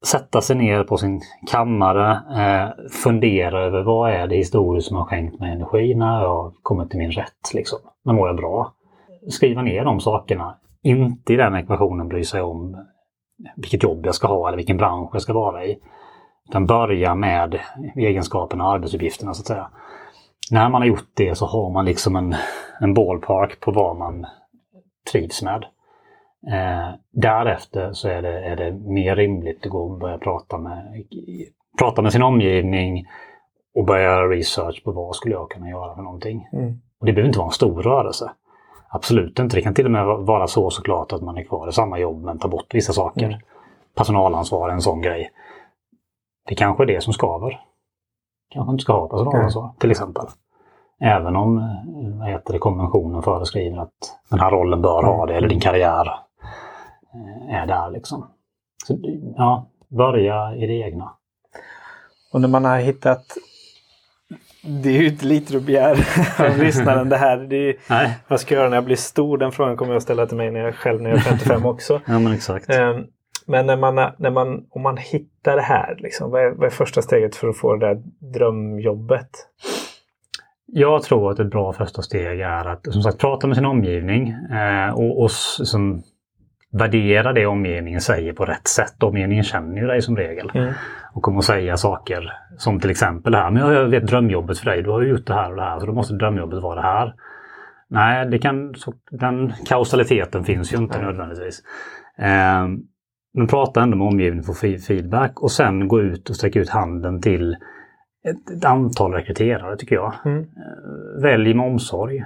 sätta 0.06 0.40
sig 0.40 0.56
ner 0.56 0.84
på 0.84 0.96
sin 0.96 1.20
kammare, 1.50 2.10
eh, 2.12 2.88
fundera 2.90 3.64
över 3.64 3.82
vad 3.82 4.10
är 4.10 4.26
det 4.26 4.36
historiskt 4.36 4.88
som 4.88 4.96
har 4.96 5.04
skänkt 5.04 5.40
mig 5.40 5.52
energi 5.52 5.94
när 5.94 6.22
jag 6.22 6.28
har 6.28 6.52
kommit 6.62 6.90
till 6.90 6.98
min 6.98 7.10
rätt. 7.10 7.54
Liksom. 7.54 7.78
När 8.04 8.12
mår 8.12 8.28
jag 8.28 8.36
bra? 8.36 8.72
Skriva 9.30 9.62
ner 9.62 9.84
de 9.84 10.00
sakerna. 10.00 10.58
Inte 10.82 11.32
i 11.32 11.36
den 11.36 11.54
ekvationen 11.54 12.08
bry 12.08 12.24
sig 12.24 12.42
om 12.42 12.76
vilket 13.56 13.82
jobb 13.82 14.06
jag 14.06 14.14
ska 14.14 14.28
ha 14.28 14.48
eller 14.48 14.56
vilken 14.56 14.76
bransch 14.76 15.10
jag 15.12 15.22
ska 15.22 15.32
vara 15.32 15.64
i. 15.64 15.78
Utan 16.48 16.66
börja 16.66 17.14
med 17.14 17.60
egenskaperna 17.96 18.66
och 18.66 18.72
arbetsuppgifterna 18.72 19.34
så 19.34 19.42
att 19.42 19.46
säga. 19.46 19.70
När 20.50 20.68
man 20.68 20.82
har 20.82 20.88
gjort 20.88 21.10
det 21.14 21.34
så 21.34 21.46
har 21.46 21.70
man 21.70 21.84
liksom 21.84 22.16
en, 22.16 22.34
en 22.80 22.94
ballpark 22.94 23.60
på 23.60 23.70
vad 23.70 23.96
man 23.96 24.26
trivs 25.12 25.42
med. 25.42 25.64
Eh, 26.52 26.94
därefter 27.12 27.92
så 27.92 28.08
är 28.08 28.22
det, 28.22 28.44
är 28.44 28.56
det 28.56 28.72
mer 28.72 29.16
rimligt 29.16 29.66
att 29.66 29.72
gå 29.72 29.78
och 29.78 29.98
börja 29.98 30.18
prata 30.18 30.58
med, 30.58 31.04
prata 31.78 32.02
med 32.02 32.12
sin 32.12 32.22
omgivning 32.22 33.06
och 33.74 33.84
börja 33.84 34.02
göra 34.02 34.28
research 34.28 34.84
på 34.84 34.92
vad 34.92 35.16
skulle 35.16 35.34
jag 35.34 35.50
kunna 35.50 35.68
göra 35.68 35.94
för 35.94 36.02
någonting. 36.02 36.48
Mm. 36.52 36.80
Och 37.00 37.06
det 37.06 37.12
behöver 37.12 37.28
inte 37.28 37.38
vara 37.38 37.48
en 37.48 37.52
stor 37.52 37.82
rörelse. 37.82 38.30
Absolut 38.88 39.38
inte. 39.38 39.56
Det 39.56 39.62
kan 39.62 39.74
till 39.74 39.84
och 39.84 39.90
med 39.90 40.06
vara 40.06 40.46
så 40.46 40.70
såklart 40.70 41.12
att 41.12 41.22
man 41.22 41.38
är 41.38 41.44
kvar 41.44 41.68
i 41.68 41.72
samma 41.72 41.98
jobb 41.98 42.24
men 42.24 42.38
tar 42.38 42.48
bort 42.48 42.74
vissa 42.74 42.92
saker. 42.92 43.26
Mm. 43.26 43.40
Personalansvar 43.96 44.68
är 44.68 44.72
en 44.72 44.80
sån 44.80 45.02
grej. 45.02 45.30
Det 46.48 46.54
kanske 46.54 46.84
är 46.84 46.86
det 46.86 47.02
som 47.02 47.12
skaver. 47.12 47.60
Kanske 48.50 48.72
inte 48.72 48.82
ska 48.82 48.92
ha 48.92 49.08
personalansvar 49.08 49.70
till 49.78 49.90
exempel. 49.90 50.26
Även 51.00 51.36
om 51.36 51.58
eh, 51.58 52.18
vad 52.18 52.28
heter 52.28 52.52
det, 52.52 52.58
konventionen 52.58 53.22
föreskriver 53.22 53.78
att 53.78 54.18
den 54.30 54.40
här 54.40 54.50
rollen 54.50 54.82
bör 54.82 55.02
ha 55.02 55.26
det 55.26 55.36
eller 55.36 55.48
din 55.48 55.60
karriär 55.60 56.06
eh, 56.06 56.14
är 57.50 57.66
där 57.66 57.90
liksom. 57.90 58.26
Så, 58.86 58.98
ja, 59.36 59.66
börja 59.88 60.54
i 60.56 60.66
det 60.66 60.80
egna. 60.80 61.12
Och 62.32 62.40
när 62.40 62.48
man 62.48 62.64
har 62.64 62.78
hittat 62.78 63.24
det 64.62 64.88
är 64.88 65.02
ju 65.02 65.08
inte 65.08 65.26
lite 65.26 65.56
att 65.56 65.62
begära 65.62 65.96
av 66.50 66.58
lyssnaren 66.58 67.08
det 67.08 67.16
här. 67.16 67.36
Det 67.38 67.56
är, 67.56 67.76
Nej, 67.90 68.18
vad 68.28 68.40
ska 68.40 68.54
jag 68.54 68.60
göra 68.60 68.68
när 68.70 68.76
jag 68.76 68.84
blir 68.84 68.96
stor? 68.96 69.38
Den 69.38 69.52
frågan 69.52 69.76
kommer 69.76 69.92
jag 69.92 69.96
att 69.96 70.02
ställa 70.02 70.26
till 70.26 70.36
mig 70.36 70.50
när 70.50 70.60
jag 70.60 70.74
själv 70.74 71.02
när 71.02 71.10
jag 71.10 71.18
är 71.18 71.22
55 71.22 71.66
också. 71.66 72.00
ja 72.06 72.18
men 72.18 72.32
exakt. 72.32 72.70
Ehm, 72.70 73.04
Men 73.46 73.66
när 73.66 73.76
man, 73.76 73.94
när 74.18 74.30
man, 74.30 74.66
om 74.70 74.82
man 74.82 74.96
hittar 74.96 75.56
det 75.56 75.62
här, 75.62 75.96
liksom, 75.98 76.30
vad, 76.30 76.42
är, 76.42 76.50
vad 76.50 76.66
är 76.66 76.70
första 76.70 77.02
steget 77.02 77.36
för 77.36 77.48
att 77.48 77.56
få 77.56 77.76
det 77.76 77.86
där 77.86 78.02
drömjobbet? 78.32 79.30
Jag 80.66 81.02
tror 81.02 81.30
att 81.30 81.38
ett 81.38 81.50
bra 81.50 81.72
första 81.72 82.02
steg 82.02 82.40
är 82.40 82.64
att 82.64 82.92
som 82.92 83.02
sagt 83.02 83.18
prata 83.18 83.46
med 83.46 83.56
sin 83.56 83.66
omgivning 83.66 84.28
eh, 84.28 84.90
och, 84.90 85.22
och 85.22 85.30
som, 85.30 86.02
värdera 86.72 87.32
det 87.32 87.46
omgivningen 87.46 88.00
säger 88.00 88.32
på 88.32 88.44
rätt 88.44 88.68
sätt. 88.68 89.02
Omgivningen 89.02 89.44
känner 89.44 89.80
ju 89.80 89.86
dig 89.86 90.02
som 90.02 90.16
regel 90.16 90.50
Mm. 90.54 90.72
och 91.14 91.22
kommer 91.22 91.38
att 91.38 91.44
säga 91.44 91.76
saker 91.76 92.32
som 92.56 92.80
till 92.80 92.90
exempel 92.90 93.34
här. 93.34 93.50
Men 93.50 93.72
jag 93.72 93.84
vet 93.88 94.06
drömjobbet 94.06 94.58
för 94.58 94.66
dig, 94.70 94.82
du 94.82 94.90
har 94.90 95.02
ju 95.02 95.08
gjort 95.08 95.26
det 95.26 95.34
här 95.34 95.50
och 95.50 95.56
det 95.56 95.62
här 95.62 95.78
så 95.80 95.86
då 95.86 95.92
måste 95.92 96.14
drömjobbet 96.14 96.62
vara 96.62 96.74
det 96.74 96.86
här. 96.86 97.14
Nej, 97.90 98.26
det 98.26 98.38
kan, 98.38 98.74
så, 98.74 98.94
den 99.10 99.52
kausaliteten 99.66 100.44
finns 100.44 100.72
ju 100.72 100.76
inte 100.76 101.02
nödvändigtvis. 101.02 101.62
Eh, 102.18 102.66
men 103.34 103.46
prata 103.48 103.82
ändå 103.82 103.96
med 103.96 104.06
omgivningen 104.06 104.44
för 104.44 104.52
fe- 104.52 104.78
feedback 104.86 105.42
och 105.42 105.50
sen 105.50 105.88
gå 105.88 106.00
ut 106.00 106.30
och 106.30 106.36
sträcka 106.36 106.60
ut 106.60 106.70
handen 106.70 107.20
till 107.20 107.52
ett, 108.24 108.50
ett 108.56 108.64
antal 108.64 109.12
rekryterare 109.12 109.76
tycker 109.76 109.94
jag. 109.94 110.12
Mm. 110.24 110.44
Välj 111.22 111.54
med 111.54 111.66
omsorg. 111.66 112.24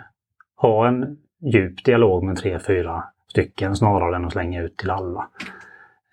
Ha 0.57 0.89
en 0.89 1.17
djup 1.53 1.85
dialog 1.85 2.25
med 2.25 2.37
tre, 2.37 2.59
fyra 2.59 3.05
stycken 3.33 3.77
snarare 3.77 4.17
än 4.17 4.25
att 4.25 4.33
slänga 4.33 4.63
ut 4.63 4.77
till 4.77 4.91
alla. 4.91 5.29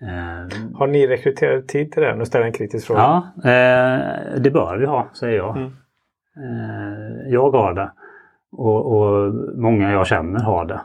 Eh, 0.02 0.58
Har 0.74 0.88
ni 0.88 1.08
rekryterat 1.08 1.68
tid 1.68 1.92
till 1.92 2.04
det? 2.04 2.16
Nu 2.16 2.26
ställer 2.26 2.46
jag 2.46 2.48
en 2.48 2.58
kritisk 2.58 2.88
fråga. 2.88 3.02
ja, 3.02 3.50
eh, 3.50 4.40
det 4.40 4.52
bör 4.52 4.78
vi 4.78 4.86
ha, 4.86 5.08
säger 5.14 5.38
jag. 5.38 5.58
Mm. 5.58 5.72
Eh, 6.38 7.32
jag 7.34 7.52
har 7.52 7.74
det. 7.74 7.92
Och, 8.52 8.98
och 8.98 9.34
många 9.56 9.92
jag 9.92 10.08
känner 10.08 10.40
har 10.40 10.66
det. 10.66 10.82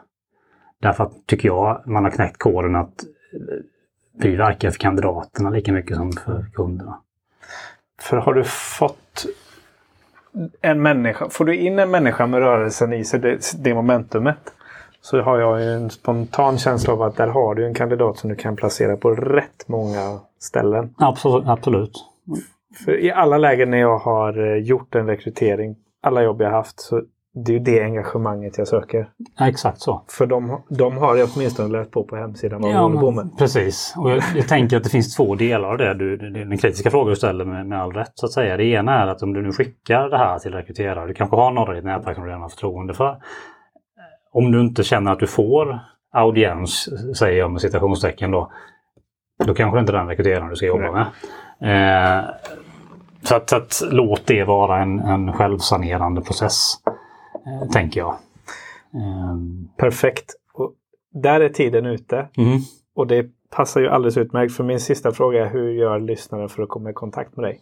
Därför 0.80 1.04
att, 1.04 1.26
tycker 1.26 1.48
jag, 1.48 1.82
man 1.86 2.04
har 2.04 2.10
knäckt 2.10 2.38
koden 2.38 2.76
att 2.76 3.04
vi 4.12 4.36
verkar 4.36 4.70
för 4.70 4.78
kandidaterna 4.78 5.50
lika 5.50 5.72
mycket 5.72 5.96
som 5.96 6.12
för 6.12 6.46
kunderna. 6.54 6.98
För 8.00 8.16
har 8.16 8.34
du 8.34 8.44
fått 8.44 9.26
en 10.60 10.82
människa, 10.82 11.28
får 11.30 11.44
du 11.44 11.56
in 11.56 11.78
en 11.78 11.90
människa 11.90 12.26
med 12.26 12.40
rörelsen 12.40 12.92
i 12.92 13.04
sig, 13.04 13.20
det, 13.20 13.52
det 13.64 13.74
momentumet, 13.74 14.54
så 15.04 15.22
har 15.22 15.38
jag 15.38 15.60
ju 15.60 15.66
en 15.66 15.90
spontan 15.90 16.58
känsla 16.58 16.92
av 16.92 17.02
att 17.02 17.16
där 17.16 17.26
har 17.26 17.54
du 17.54 17.66
en 17.66 17.74
kandidat 17.74 18.18
som 18.18 18.30
du 18.30 18.36
kan 18.36 18.56
placera 18.56 18.96
på 18.96 19.10
rätt 19.10 19.68
många 19.68 20.18
ställen. 20.40 20.94
Absolut. 20.98 21.48
absolut. 21.48 21.92
För 22.84 23.00
i 23.00 23.12
alla 23.12 23.38
lägen 23.38 23.70
när 23.70 23.78
jag 23.78 23.98
har 23.98 24.52
eh, 24.52 24.62
gjort 24.62 24.94
en 24.94 25.06
rekrytering, 25.06 25.76
alla 26.02 26.22
jobb 26.22 26.42
jag 26.42 26.50
haft, 26.50 26.80
så 26.80 27.02
det 27.34 27.52
är 27.52 27.58
ju 27.58 27.64
det 27.64 27.82
engagemanget 27.82 28.58
jag 28.58 28.68
söker. 28.68 29.08
Ja, 29.38 29.48
exakt 29.48 29.80
så. 29.80 30.02
För 30.08 30.26
de, 30.26 30.62
de 30.68 30.96
har 30.96 31.16
jag 31.16 31.28
åtminstone 31.34 31.68
läst 31.68 31.90
på 31.90 32.04
på 32.04 32.16
hemsidan 32.16 32.62
vad 32.62 32.70
de 32.70 32.76
håller 32.76 33.00
på 33.00 33.10
med. 33.10 33.38
Precis. 33.38 33.94
Och 33.96 34.10
jag, 34.10 34.22
jag 34.36 34.48
tänker 34.48 34.76
att 34.76 34.84
det 34.84 34.90
finns 34.90 35.16
två 35.16 35.34
delar 35.34 35.68
av 35.68 35.78
det. 35.78 35.94
Du, 35.94 36.16
den 36.16 36.58
kritiska 36.58 36.90
frågan 36.90 37.08
du 37.08 37.16
ställer 37.16 37.44
med, 37.44 37.66
med 37.66 37.80
all 37.80 37.92
rätt 37.92 38.12
så 38.14 38.26
att 38.26 38.32
säga. 38.32 38.56
Det 38.56 38.64
ena 38.64 39.02
är 39.02 39.06
att 39.06 39.22
om 39.22 39.32
du 39.32 39.42
nu 39.42 39.52
skickar 39.52 40.08
det 40.08 40.18
här 40.18 40.38
till 40.38 40.52
rekryterare, 40.52 41.06
du 41.06 41.14
kanske 41.14 41.36
har 41.36 41.50
några 41.50 41.72
i 41.72 41.76
ditt 41.76 41.84
nätverk 41.84 42.14
som 42.14 42.24
du 42.24 42.30
redan 42.30 42.42
har 42.42 42.48
förtroende 42.48 42.94
för. 42.94 43.16
Om 44.34 44.52
du 44.52 44.60
inte 44.60 44.84
känner 44.84 45.12
att 45.12 45.18
du 45.18 45.26
får 45.26 45.78
audiens, 46.12 46.88
säger 47.18 47.38
jag 47.38 47.50
med 47.50 47.60
citationstecken 47.60 48.30
då, 48.30 48.52
då 49.44 49.54
kanske 49.54 49.80
inte 49.80 49.92
är 49.92 49.96
den 49.96 50.08
rekryteraren 50.08 50.48
du 50.48 50.56
ska 50.56 50.66
jobba 50.66 50.92
med. 50.92 51.06
Eh, 51.60 52.24
så 53.22 53.34
att, 53.34 53.50
så 53.50 53.56
att 53.56 53.82
låt 53.90 54.26
det 54.26 54.44
vara 54.44 54.82
en, 54.82 54.98
en 54.98 55.32
självsanerande 55.32 56.20
process, 56.20 56.74
eh, 57.46 57.68
tänker 57.70 58.00
jag. 58.00 58.14
Eh, 58.94 59.36
Perfekt. 59.76 60.34
Och 60.54 60.72
där 61.22 61.40
är 61.40 61.48
tiden 61.48 61.86
ute. 61.86 62.28
mm. 62.36 62.58
Och 62.96 63.06
det 63.06 63.26
passar 63.56 63.80
ju 63.80 63.88
alldeles 63.88 64.16
utmärkt. 64.16 64.54
För 64.56 64.64
min 64.64 64.80
sista 64.80 65.12
fråga 65.12 65.46
är 65.46 65.50
hur 65.50 65.70
gör 65.70 66.00
lyssnaren 66.00 66.48
för 66.48 66.62
att 66.62 66.68
komma 66.68 66.90
i 66.90 66.92
kontakt 66.92 67.36
med 67.36 67.44
dig? 67.44 67.60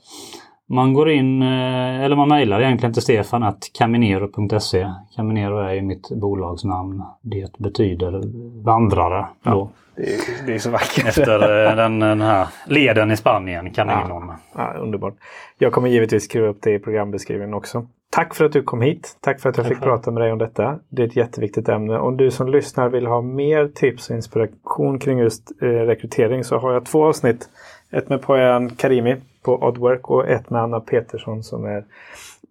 Man 0.72 0.92
går 0.94 1.10
in, 1.10 1.42
eh, 1.42 2.00
eller 2.04 2.16
man 2.16 2.28
mejlar 2.28 2.60
egentligen 2.60 2.92
till 2.92 3.02
Stefan 3.02 3.42
att 3.42 3.70
caminero.se. 3.78 4.92
Caminero 5.16 5.58
är 5.58 5.74
ju 5.74 5.82
mitt 5.82 6.08
bolagsnamn. 6.10 7.02
Det 7.22 7.58
betyder 7.58 8.22
vandrare. 8.64 9.26
Då. 9.42 9.70
Det 9.96 10.02
är, 10.02 10.46
det 10.46 10.54
är 10.54 10.58
så 10.58 10.70
vackert. 10.70 11.06
Efter 11.06 11.66
eh, 11.66 11.76
den, 11.76 11.98
den 11.98 12.20
här 12.20 12.48
leden 12.66 13.10
i 13.10 13.16
Spanien, 13.16 13.70
Caminon. 13.70 14.32
Ja, 14.56 14.74
underbart. 14.78 15.14
Jag 15.58 15.72
kommer 15.72 15.88
givetvis 15.88 16.24
skriva 16.24 16.46
upp 16.46 16.58
det 16.62 16.74
i 16.74 16.78
programbeskrivningen 16.78 17.54
också. 17.54 17.86
Tack 18.10 18.34
för 18.34 18.44
att 18.44 18.52
du 18.52 18.62
kom 18.62 18.82
hit. 18.82 19.16
Tack 19.20 19.40
för 19.40 19.48
att 19.48 19.56
jag 19.56 19.66
Tack 19.66 19.74
fick 19.74 19.82
prata 19.82 20.10
med 20.10 20.22
dig 20.22 20.32
om 20.32 20.38
detta. 20.38 20.78
Det 20.88 21.02
är 21.02 21.06
ett 21.06 21.16
jätteviktigt 21.16 21.68
ämne. 21.68 21.98
Om 21.98 22.16
du 22.16 22.30
som 22.30 22.48
lyssnar 22.48 22.88
vill 22.88 23.06
ha 23.06 23.20
mer 23.20 23.68
tips 23.68 24.10
och 24.10 24.16
inspiration 24.16 24.98
kring 24.98 25.18
just 25.18 25.62
eh, 25.62 25.66
rekrytering 25.66 26.44
så 26.44 26.58
har 26.58 26.72
jag 26.72 26.86
två 26.86 27.04
avsnitt. 27.04 27.48
Ett 27.90 28.08
med 28.08 28.22
Poyan 28.22 28.70
Karimi 28.70 29.16
på 29.42 29.62
Oddwork 29.62 30.10
och 30.10 30.28
ett 30.28 30.50
med 30.50 30.62
Anna 30.62 30.80
Petersson 30.80 31.42
som 31.42 31.64
är 31.64 31.84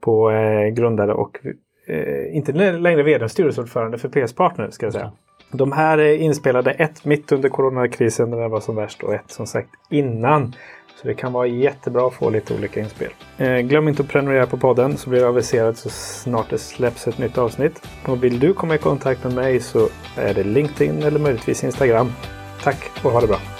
på 0.01 0.31
eh, 0.31 0.67
grundare 0.67 1.13
och 1.13 1.39
eh, 1.85 2.35
inte 2.35 2.51
längre 2.71 3.03
vd, 3.03 3.29
styrelseordförande 3.29 3.97
för 3.97 4.09
PS 4.09 4.33
Partner 4.33 4.69
ska 4.69 4.85
jag 4.85 4.93
säga. 4.93 5.11
De 5.51 5.71
här 5.71 5.97
är 5.97 6.17
inspelade 6.17 6.71
ett 6.71 7.05
mitt 7.05 7.31
under 7.31 7.49
coronakrisen 7.49 8.29
när 8.29 8.37
den 8.37 8.51
var 8.51 8.59
som 8.59 8.75
värst 8.75 9.03
och 9.03 9.13
ett 9.13 9.31
som 9.31 9.47
sagt 9.47 9.69
innan 9.89 10.55
Så 11.01 11.07
det 11.07 11.13
kan 11.13 11.33
vara 11.33 11.47
jättebra 11.47 12.07
att 12.07 12.13
få 12.13 12.29
lite 12.29 12.53
olika 12.53 12.79
inspel. 12.79 13.11
Eh, 13.37 13.57
glöm 13.57 13.87
inte 13.87 14.03
att 14.03 14.09
prenumerera 14.09 14.45
på 14.45 14.57
podden 14.57 14.97
så 14.97 15.09
blir 15.09 15.19
det 15.19 15.27
aviserat 15.27 15.77
så 15.77 15.89
snart 15.89 16.49
det 16.49 16.57
släpps 16.57 17.07
ett 17.07 17.17
nytt 17.17 17.37
avsnitt. 17.37 17.87
Och 18.07 18.23
vill 18.23 18.39
du 18.39 18.53
komma 18.53 18.75
i 18.75 18.77
kontakt 18.77 19.23
med 19.23 19.33
mig 19.33 19.59
så 19.59 19.87
är 20.17 20.33
det 20.33 20.43
LinkedIn 20.43 21.03
eller 21.03 21.19
möjligtvis 21.19 21.63
Instagram. 21.63 22.11
Tack 22.63 22.91
och 23.03 23.11
ha 23.11 23.21
det 23.21 23.27
bra! 23.27 23.50